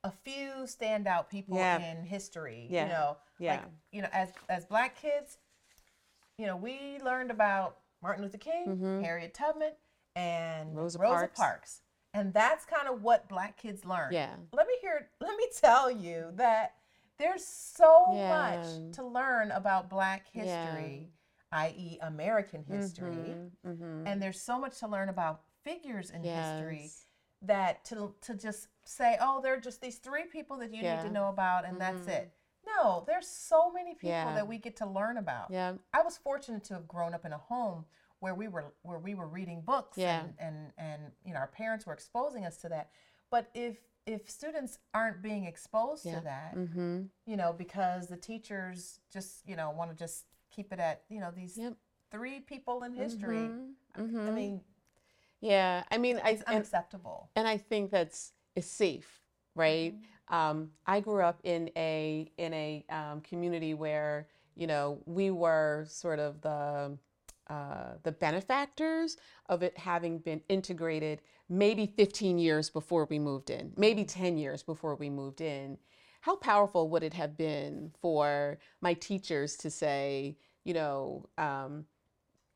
a 0.07 0.11
few 0.11 0.51
standout 0.64 1.29
people 1.29 1.57
Yeah. 1.57 1.79
in 1.79 2.05
history. 2.05 2.66
Yeah. 2.71 2.85
You 2.85 2.88
know, 2.90 3.16
Yeah. 3.38 3.51
like 3.57 3.64
you 3.90 4.03
know, 4.03 4.09
as 4.12 4.33
as 4.49 4.64
black 4.64 4.97
kids, 4.97 5.38
you 6.38 6.47
know, 6.47 6.57
we 6.57 6.99
learned 7.01 7.31
about 7.31 7.79
Martin 8.03 8.23
Luther 8.25 8.38
King, 8.38 8.66
Mhm. 8.77 9.05
Harriet 9.05 9.35
Tubman, 9.35 9.73
and 10.14 10.77
Rosa 10.77 10.99
Rosa 10.99 11.14
Parks. 11.19 11.38
Parks. 11.40 11.83
And 12.14 12.33
that's 12.33 12.64
kind 12.64 12.88
of 12.88 13.03
what 13.03 13.29
black 13.29 13.57
kids 13.59 13.85
learn. 13.85 14.12
Yeah. 14.12 14.37
Let 14.53 14.66
me 14.66 14.77
hear 14.81 15.11
let 15.21 15.37
me 15.37 15.49
tell 15.55 15.90
you 15.90 16.31
that 16.35 16.77
there's 17.19 17.45
so 17.47 18.12
Yeah. 18.12 18.29
much 18.57 18.95
to 18.97 19.05
learn 19.05 19.51
about 19.51 19.88
black 19.90 20.27
Yeah. 20.33 20.45
history, 20.45 21.12
i.e. 21.53 21.99
American 22.01 22.62
history, 22.64 23.11
Mhm, 23.35 23.51
mhm. 23.64 24.07
and 24.07 24.23
there's 24.23 24.40
so 24.40 24.59
much 24.59 24.79
to 24.81 24.87
learn 24.88 25.09
about 25.09 25.42
figures 25.64 26.11
in 26.11 26.23
history 26.23 26.83
Yes. 26.85 27.06
That 27.47 27.85
to 27.87 28.15
to 28.23 28.35
just 28.35 28.69
say, 28.85 29.17
"Oh, 29.21 29.41
there 29.41 29.55
are 29.55 29.61
just 29.61 29.81
these 29.81 29.99
three 29.99 30.25
people 30.25 30.57
that 30.59 30.73
you 30.73 30.83
need 30.83 31.01
to 31.03 31.11
know 31.11 31.29
about 31.29 31.65
and 31.65 31.81
that's 31.81 32.07
Mhm. 32.07 32.19
it." 32.21 32.33
No, 32.67 33.05
there's 33.07 33.29
so 33.29 33.71
many 33.71 33.95
people 33.95 34.11
Yeah. 34.11 34.35
that 34.35 34.47
we 34.49 34.59
get 34.59 34.77
to 34.77 34.87
learn 34.87 35.17
about. 35.19 35.51
Yeah. 35.51 35.77
I 35.93 36.03
was 36.03 36.19
fortunate 36.19 36.65
to 36.65 36.75
have 36.75 36.89
grown 36.89 37.15
up 37.15 37.25
in 37.25 37.33
a 37.33 37.39
home 37.39 37.87
where 38.19 38.35
we 38.35 38.49
were 38.49 38.75
where 38.83 38.99
we 38.99 39.15
were 39.15 39.27
reading 39.29 39.61
books 39.63 39.97
Yeah. 39.99 40.21
and, 40.21 40.35
and 40.39 40.73
and 40.79 41.13
you 41.25 41.33
know 41.33 41.41
our 41.41 41.47
parents 41.49 41.87
were 41.87 41.93
exposing 41.95 42.45
us 42.45 42.57
to 42.59 42.69
that. 42.71 42.91
But 43.31 43.51
if 43.55 43.79
if 44.07 44.31
students 44.31 44.79
aren't 44.95 45.21
being 45.21 45.45
exposed 45.47 46.07
Yeah. 46.07 46.19
to 46.19 46.25
that, 46.25 46.55
Mm-hmm. 46.55 47.07
you 47.25 47.37
know, 47.37 47.53
because 47.53 48.07
the 48.09 48.17
teachers 48.17 49.01
just 49.11 49.47
you 49.49 49.57
know 49.57 49.71
want 49.71 49.91
to 49.91 49.97
just 49.97 50.27
keep 50.51 50.73
it 50.73 50.79
at 50.81 51.03
you 51.09 51.21
know 51.21 51.31
these 51.31 51.57
Yep. 51.59 51.75
three 52.11 52.41
people 52.41 52.83
in 52.85 52.95
history. 52.95 53.47
I 53.95 54.01
Mm-hmm. 54.01 54.35
mean, 54.35 54.65
Yeah. 55.47 55.85
I 55.91 55.99
mean, 55.99 56.21
I 56.23 56.31
it's 56.31 56.43
and, 56.43 56.57
unacceptable. 56.57 57.31
and 57.37 57.47
I 57.47 57.57
think 57.57 57.91
that's 57.91 58.33
is 58.55 58.71
safe, 58.71 59.21
right? 59.55 59.95
Mm-hmm. 59.95 60.35
Um, 60.35 60.71
I 60.87 61.01
grew 61.01 61.23
up 61.23 61.41
in 61.45 61.71
a 61.77 62.31
in 62.37 62.53
a 62.53 62.85
um, 62.91 63.21
community 63.21 63.75
where 63.75 64.29
you 64.57 64.67
know 64.67 65.01
we 65.07 65.31
were 65.31 65.85
sort 65.89 66.19
of 66.19 66.41
the 66.41 66.99
uh, 67.49 67.93
the 68.03 68.11
benefactors 68.13 69.17
of 69.49 69.63
it 69.63 69.79
having 69.79 70.19
been 70.19 70.41
integrated 70.49 71.21
maybe 71.49 71.87
15 71.87 72.39
years 72.39 72.71
before 72.71 73.07
we 73.09 73.21
moved 73.21 73.51
in, 73.51 73.73
maybe 73.77 74.05
10 74.05 74.37
years 74.37 74.65
before 74.65 74.97
we 74.97 75.09
moved 75.09 75.41
in. 75.41 75.79
How 76.23 76.35
powerful 76.35 76.89
would 76.89 77.05
it 77.05 77.15
have 77.15 77.37
been 77.37 77.93
for 78.01 78.59
my 78.81 78.95
teachers 78.95 79.57
to 79.59 79.71
say, 79.71 80.39
you 80.65 80.75
know, 80.75 81.27
um, 81.39 81.85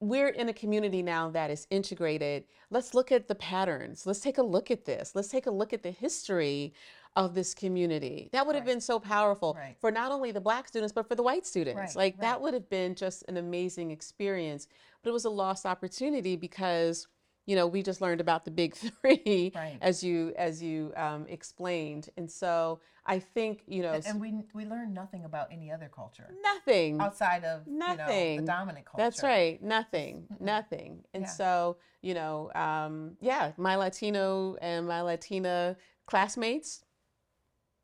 we're 0.00 0.28
in 0.28 0.48
a 0.48 0.52
community 0.52 1.02
now 1.02 1.28
that 1.30 1.50
is 1.50 1.66
integrated. 1.70 2.44
Let's 2.70 2.94
look 2.94 3.12
at 3.12 3.28
the 3.28 3.34
patterns. 3.34 4.06
Let's 4.06 4.20
take 4.20 4.38
a 4.38 4.42
look 4.42 4.70
at 4.70 4.86
this. 4.86 5.14
Let's 5.14 5.28
take 5.28 5.46
a 5.46 5.50
look 5.50 5.72
at 5.74 5.82
the 5.82 5.90
history 5.90 6.72
of 7.16 7.34
this 7.34 7.52
community. 7.54 8.30
That 8.32 8.46
would 8.46 8.54
have 8.54 8.64
Right. 8.64 8.72
been 8.74 8.80
so 8.80 8.98
powerful 8.98 9.54
Right. 9.58 9.76
for 9.78 9.90
not 9.90 10.10
only 10.10 10.32
the 10.32 10.40
black 10.40 10.68
students, 10.68 10.92
but 10.92 11.06
for 11.06 11.14
the 11.14 11.22
white 11.22 11.44
students. 11.46 11.76
Right, 11.78 11.96
Like 11.96 12.20
that 12.20 12.40
would 12.40 12.54
have 12.54 12.68
been 12.70 12.94
just 12.94 13.24
an 13.28 13.36
amazing 13.36 13.90
experience. 13.90 14.68
But 15.02 15.10
it 15.10 15.12
was 15.12 15.24
a 15.24 15.30
lost 15.30 15.66
opportunity 15.66 16.36
because, 16.36 17.06
you 17.50 17.56
know, 17.56 17.66
we 17.66 17.82
just 17.82 18.00
learned 18.00 18.20
about 18.20 18.44
the 18.44 18.50
big 18.52 18.76
three 19.02 19.50
Right. 19.56 19.76
as 19.80 20.04
you 20.04 20.32
as 20.36 20.62
you 20.62 20.92
um, 20.96 21.26
explained. 21.28 22.08
And 22.16 22.30
so 22.30 22.78
I 23.04 23.18
think, 23.18 23.64
you 23.66 23.82
know, 23.82 23.94
And, 23.94 24.06
and 24.06 24.20
we 24.20 24.44
we 24.54 24.64
learn 24.66 24.94
nothing 24.94 25.24
about 25.24 25.48
any 25.50 25.72
other 25.72 25.90
culture 25.92 26.32
nothing. 26.44 27.00
outside 27.00 27.42
of 27.44 27.66
you 27.66 27.96
know 27.96 28.06
the 28.06 28.42
dominant 28.46 28.86
culture. 28.86 29.02
That's 29.02 29.22
right. 29.24 29.60
Nothing. 29.60 30.28
Nothing. 30.38 31.02
And 31.12 31.24
Yeah. 31.24 31.28
so, 31.30 31.76
you 32.02 32.14
know, 32.14 32.52
um, 32.54 33.16
yeah, 33.20 33.50
my 33.56 33.74
Latino 33.74 34.54
and 34.60 34.86
my 34.86 35.00
Latina 35.00 35.76
classmates, 36.06 36.84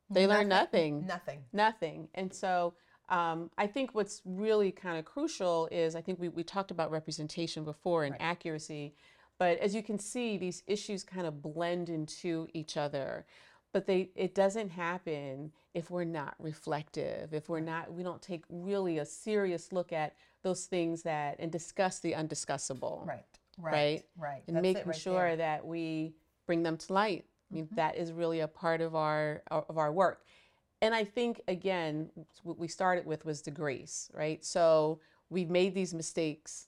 they 0.09 0.27
learn 0.27 0.47
nothing. 0.47 1.05
Nothing. 1.05 1.43
Nothing. 1.51 2.07
And 2.15 2.33
so 2.33 2.73
um, 3.09 3.49
I 3.57 3.67
think 3.67 3.93
what's 3.93 4.21
really 4.25 4.71
kind 4.71 4.97
of 4.97 5.03
crucial 5.05 5.67
is 5.71 5.95
I 5.95 6.01
think 6.01 6.19
we, 6.19 6.29
we 6.29 6.43
talked 6.43 6.71
about 6.71 6.89
representation 6.91 7.65
before 7.65 8.03
and 8.05 8.13
Right. 8.13 8.21
accuracy. 8.21 8.95
But 9.39 9.59
as 9.59 9.75
you 9.75 9.83
can 9.83 9.99
see, 9.99 10.37
these 10.37 10.63
issues 10.67 11.03
kind 11.03 11.27
of 11.27 11.41
blend 11.41 11.89
into 11.89 12.47
each 12.53 12.77
other. 12.77 13.25
But 13.73 13.85
they 13.85 14.09
it 14.15 14.33
doesn't 14.33 14.69
happen 14.69 15.51
if 15.73 15.91
we're 15.91 16.03
not 16.03 16.35
reflective, 16.39 17.33
if 17.33 17.49
we're 17.49 17.59
not 17.59 17.93
we 17.93 18.01
don't 18.01 18.21
take 18.21 18.43
really 18.49 18.97
a 18.97 19.05
serious 19.05 19.71
look 19.71 19.91
at 19.91 20.15
those 20.41 20.65
things 20.65 21.03
that 21.03 21.35
and 21.39 21.51
discuss 21.51 21.99
the 21.99 22.13
undiscussable. 22.13 23.05
Right. 23.05 23.25
Right. 23.59 23.73
Right. 23.73 24.03
Right. 24.17 24.43
And 24.47 24.55
That's 24.55 24.63
making 24.63 24.87
right 24.87 24.95
sure 24.95 25.27
there. 25.29 25.35
That 25.37 25.65
we 25.65 26.13
bring 26.45 26.63
them 26.63 26.77
to 26.77 26.93
light. 26.93 27.25
I 27.51 27.55
mean, 27.55 27.65
mm-hmm. 27.65 27.75
that 27.75 27.97
is 27.97 28.11
really 28.11 28.39
a 28.39 28.47
part 28.47 28.81
of 28.81 28.95
our 28.95 29.43
of 29.51 29.77
our 29.77 29.91
work. 29.91 30.25
And 30.81 30.95
I 30.95 31.03
think 31.03 31.41
again, 31.47 32.09
what 32.43 32.57
we 32.57 32.67
started 32.67 33.05
with 33.05 33.25
was 33.25 33.41
the 33.41 33.51
grace, 33.51 34.09
right? 34.13 34.43
So 34.43 35.01
we've 35.29 35.49
made 35.49 35.75
these 35.75 35.93
mistakes. 35.93 36.67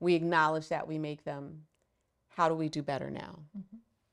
We 0.00 0.14
acknowledge 0.14 0.68
that 0.68 0.86
we 0.86 0.98
make 0.98 1.24
them. 1.24 1.62
How 2.36 2.48
do 2.48 2.54
we 2.54 2.68
do 2.68 2.82
better 2.82 3.10
now? 3.10 3.38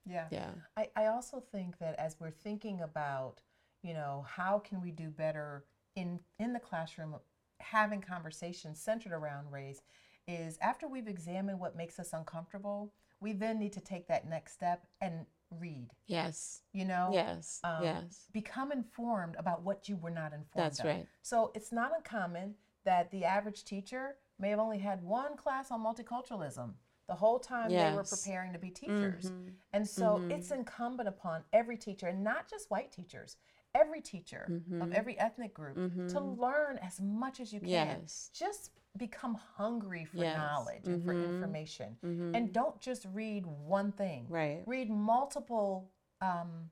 Yeah. 0.06 0.28
Yeah. 0.32 0.52
I, 0.76 0.88
I 0.96 1.06
also 1.08 1.44
think 1.52 1.78
that 1.80 1.96
as 2.00 2.18
we're 2.20 2.32
thinking 2.32 2.82
about, 2.82 3.42
you 3.84 3.94
know, 3.94 4.26
how 4.28 4.60
can 4.60 4.82
we 4.82 4.92
do 4.92 5.10
better 5.10 5.64
in 5.96 6.20
in 6.40 6.54
the 6.54 6.60
classroom, 6.60 7.16
having 7.60 8.02
conversations 8.02 8.80
centered 8.80 9.12
around 9.14 9.52
race, 9.52 9.82
is 10.28 10.58
after 10.62 10.88
we've 10.88 11.08
examined 11.08 11.60
what 11.60 11.76
makes 11.76 12.00
us 12.00 12.14
uncomfortable, 12.14 12.92
we 13.20 13.34
then 13.34 13.60
need 13.60 13.74
to 13.74 13.82
take 13.82 14.08
that 14.08 14.28
next 14.28 14.54
step 14.54 14.86
and 15.02 15.26
read. 15.60 15.90
Yes. 16.08 16.62
You 16.74 16.86
know, 16.86 17.10
Yes. 17.12 17.60
um, 17.64 17.84
yes. 17.84 18.28
become 18.32 18.72
informed 18.72 19.36
about 19.38 19.64
what 19.64 19.90
you 19.90 19.96
were 19.98 20.12
not 20.12 20.32
informed 20.34 20.66
That's 20.66 20.80
of. 20.80 20.86
right. 20.86 21.08
So 21.22 21.52
it's 21.56 21.72
not 21.72 21.92
uncommon 21.96 22.56
that 22.86 23.10
the 23.12 23.26
average 23.26 23.64
teacher 23.66 24.16
may 24.38 24.50
have 24.50 24.60
only 24.60 24.78
had 24.80 25.04
one 25.04 25.36
class 25.36 25.72
on 25.72 25.82
multiculturalism 25.84 26.74
the 27.10 27.16
whole 27.16 27.40
time 27.40 27.70
they 27.72 27.94
were 27.94 28.04
preparing 28.04 28.54
to 28.54 28.60
be 28.60 28.70
teachers. 28.70 29.32
Mhm. 29.32 29.54
And 29.74 29.88
so 29.88 30.20
Mhm. 30.20 30.32
it's 30.32 30.52
incumbent 30.52 31.10
upon 31.10 31.44
every 31.52 31.76
teacher, 31.76 32.08
and 32.08 32.24
not 32.24 32.48
just 32.48 32.70
white 32.70 32.92
teachers, 32.92 33.36
every 33.74 34.00
teacher 34.02 34.44
of 34.44 34.52
Mhm. 34.90 34.94
every 34.94 35.18
ethnic 35.20 35.54
group 35.54 35.76
to 35.76 35.82
Mhm. 36.20 36.38
learn 36.40 36.78
as 36.78 37.02
much 37.02 37.40
as 37.40 37.52
you 37.52 37.60
can. 37.60 37.70
Yes. 37.70 38.30
Just 38.34 38.72
become 38.98 39.34
hungry 39.36 40.06
for 40.06 40.18
Yes. 40.18 40.38
knowledge 40.38 40.88
and 40.88 41.04
for 41.04 41.14
Mhm. 41.14 41.26
information. 41.36 41.98
Mhm. 42.04 42.36
And 42.36 42.54
don't 42.54 42.80
just 42.80 43.06
read 43.06 43.46
one 43.46 43.92
thing. 43.92 44.28
Right. 44.30 44.64
Read 44.68 44.90
multiple 44.90 45.92
um, 46.22 46.70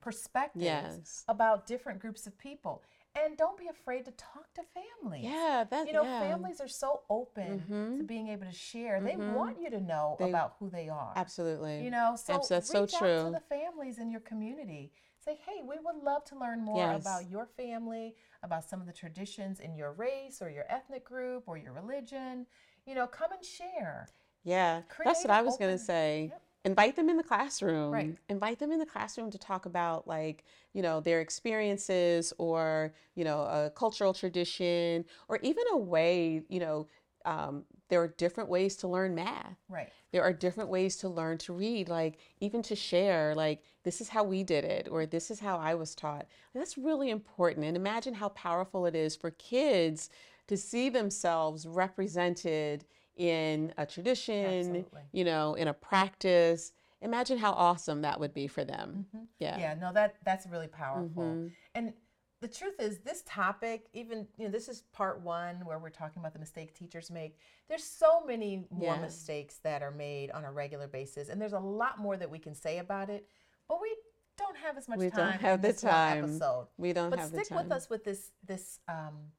perspectives 0.00 0.62
Yes. 0.64 1.24
about 1.28 1.66
different 1.66 1.98
groups 1.98 2.26
of 2.26 2.36
people. 2.38 2.82
And 3.16 3.36
don't 3.36 3.56
be 3.58 3.66
afraid 3.68 4.04
to 4.04 4.10
talk 4.12 4.52
to 4.54 4.62
families. 4.74 5.24
Yeah. 5.24 5.64
That's 5.68 5.86
You 5.86 5.94
know, 5.94 6.02
yeah. 6.04 6.20
families 6.20 6.60
are 6.60 6.68
so 6.68 7.02
open 7.08 7.60
to 7.66 7.66
Mhm. 7.72 8.06
being 8.06 8.28
able 8.28 8.44
to 8.46 8.52
share. 8.52 9.00
They 9.00 9.12
Mhm. 9.14 9.34
want 9.34 9.58
you 9.58 9.70
to 9.70 9.80
know 9.80 10.16
They- 10.18 10.28
about 10.28 10.56
who 10.58 10.68
they 10.68 10.88
are. 10.88 11.12
Absolutely. 11.16 11.82
You 11.82 11.90
know, 11.90 12.14
so 12.16 12.34
that's 12.34 12.68
so 12.68 12.82
reach 12.82 12.94
out 12.94 12.98
true. 12.98 13.24
to 13.24 13.30
the 13.30 13.40
families 13.40 13.98
in 13.98 14.10
your 14.10 14.20
community. 14.20 14.92
Say, 15.18 15.36
hey, 15.36 15.62
we 15.62 15.78
would 15.78 15.96
love 15.96 16.24
to 16.26 16.38
learn 16.38 16.60
more 16.60 16.76
Yes. 16.76 17.00
about 17.02 17.28
your 17.28 17.46
family, 17.46 18.16
about 18.42 18.64
some 18.64 18.80
of 18.80 18.86
the 18.86 18.92
traditions 18.92 19.58
in 19.60 19.74
your 19.74 19.92
race 19.92 20.40
or 20.40 20.50
your 20.50 20.66
ethnic 20.70 21.04
group 21.04 21.48
or 21.48 21.56
your 21.56 21.72
religion. 21.72 22.46
You 22.84 22.94
know, 22.94 23.06
come 23.08 23.32
and 23.32 23.44
share. 23.44 24.08
Yeah, 24.44 24.82
that's 25.04 25.24
what 25.24 25.32
I 25.32 25.42
was 25.42 25.56
going 25.56 25.72
to 25.76 25.82
say. 25.82 26.26
Yep. 26.30 26.42
Invite 26.66 26.96
them 26.96 27.08
in 27.08 27.16
the 27.16 27.22
classroom. 27.22 27.92
Right. 27.92 28.16
Invite 28.28 28.58
them 28.58 28.72
in 28.72 28.80
the 28.80 28.86
classroom 28.86 29.30
to 29.30 29.38
talk 29.38 29.66
about 29.66 30.08
like, 30.08 30.44
you 30.72 30.82
know, 30.82 31.00
their 31.00 31.20
experiences 31.20 32.32
or, 32.38 32.92
you 33.14 33.22
know, 33.22 33.42
a 33.42 33.70
cultural 33.74 34.12
tradition 34.12 35.04
or 35.28 35.38
even 35.42 35.62
a 35.70 35.76
way, 35.76 36.42
you 36.48 36.58
know, 36.58 36.88
um, 37.24 37.64
there 37.88 38.00
are 38.02 38.08
different 38.08 38.50
ways 38.50 38.74
to 38.76 38.88
learn 38.88 39.14
math. 39.14 39.56
Right. 39.68 39.92
There 40.10 40.24
are 40.24 40.32
different 40.32 40.68
ways 40.68 40.96
to 40.98 41.08
learn 41.08 41.38
to 41.38 41.52
read, 41.52 41.88
like 41.88 42.18
even 42.40 42.62
to 42.62 42.74
share, 42.74 43.32
like 43.36 43.62
this 43.84 44.00
is 44.00 44.08
how 44.08 44.24
we 44.24 44.42
did 44.42 44.64
it, 44.64 44.88
or 44.90 45.06
this 45.06 45.30
is 45.30 45.38
how 45.38 45.58
I 45.58 45.74
was 45.76 45.94
taught. 45.94 46.26
That's 46.52 46.76
really 46.76 47.10
important. 47.10 47.64
And 47.64 47.76
imagine 47.76 48.14
how 48.14 48.30
powerful 48.30 48.86
it 48.86 48.96
is 48.96 49.14
for 49.14 49.30
kids 49.30 50.10
to 50.48 50.56
see 50.56 50.88
themselves 50.88 51.64
represented 51.66 52.84
in 53.16 53.72
a 53.78 53.86
tradition, 53.86 54.44
Absolutely. 54.60 55.02
you 55.12 55.24
know, 55.24 55.54
in 55.54 55.68
a 55.68 55.74
practice. 55.74 56.72
imagine 57.02 57.36
how 57.38 57.52
awesome 57.52 58.02
that 58.02 58.18
would 58.18 58.32
be 58.32 58.46
for 58.46 58.64
them. 58.64 59.06
Yeah. 59.38 59.58
Yeah, 59.58 59.74
no, 59.74 59.92
that 59.92 60.16
that's 60.24 60.46
really 60.46 60.66
powerful. 60.66 61.22
Mhm. 61.22 61.52
And 61.74 61.92
the 62.40 62.48
truth 62.48 62.80
is, 62.80 62.98
this 62.98 63.22
topic, 63.26 63.86
even 63.92 64.26
you 64.36 64.44
know, 64.46 64.50
this 64.50 64.68
is 64.68 64.82
part 64.92 65.20
one 65.20 65.64
where 65.64 65.78
we're 65.78 65.90
talking 65.90 66.20
about 66.20 66.32
the 66.32 66.38
mistake 66.38 66.74
teachers 66.74 67.10
make. 67.10 67.38
There's 67.68 67.84
so 67.84 68.24
many 68.24 68.66
more 68.70 68.94
Yeah. 68.94 69.00
mistakes 69.02 69.58
that 69.58 69.82
are 69.82 69.90
made 69.90 70.30
on 70.32 70.44
a 70.44 70.52
regular 70.52 70.88
basis, 70.88 71.28
and 71.28 71.40
there's 71.40 71.52
a 71.52 71.60
lot 71.60 71.98
more 71.98 72.16
that 72.16 72.30
we 72.30 72.38
can 72.38 72.54
say 72.54 72.78
about 72.78 73.08
it. 73.10 73.28
But 73.68 73.80
we 73.80 73.94
don't 74.36 74.56
have 74.58 74.76
as 74.76 74.86
much 74.88 74.98
We 74.98 75.10
time 75.10 75.32
don't 75.32 75.40
have 75.40 75.62
the 75.62 75.72
time. 75.72 76.24
episode. 76.24 76.68
We 76.76 76.92
don't 76.92 77.10
But 77.10 77.18
have 77.20 77.30
the 77.32 77.44
stick 77.44 77.56
with 77.56 77.72
us 77.72 77.88
with 77.90 78.04
this 78.04 78.32
this 78.42 78.80
um, 78.88 79.32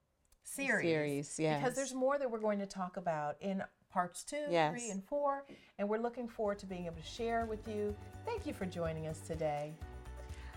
series, 0.48 0.86
Series, 0.88 1.36
yes. 1.40 1.62
because 1.62 1.76
there's 1.76 1.94
more 1.94 2.18
that 2.18 2.30
we're 2.30 2.40
going 2.40 2.60
to 2.60 2.66
talk 2.66 2.98
about 2.98 3.38
in 3.42 3.64
parts 3.92 4.24
two, 4.24 4.44
three, 4.48 4.90
and 4.90 5.04
four, 5.04 5.44
and 5.78 5.88
we're 5.88 6.00
looking 6.00 6.28
forward 6.28 6.60
to 6.60 6.66
being 6.66 6.86
able 6.86 6.98
to 6.98 7.04
share 7.04 7.46
with 7.46 7.66
you. 7.68 7.96
Thank 8.26 8.46
you 8.46 8.54
for 8.54 8.66
joining 8.66 9.08
us 9.08 9.20
today. 9.22 9.74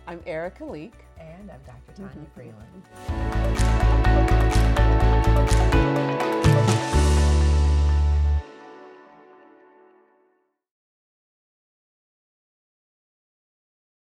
I'm 0.06 0.20
Erika 0.26 0.64
Leak. 0.64 0.94
And 1.18 1.50
I'm 1.50 1.60
Dr. 1.66 1.92
Tonya 1.94 2.16
Mm-hmm. 2.16 2.24
Breland. 2.34 2.82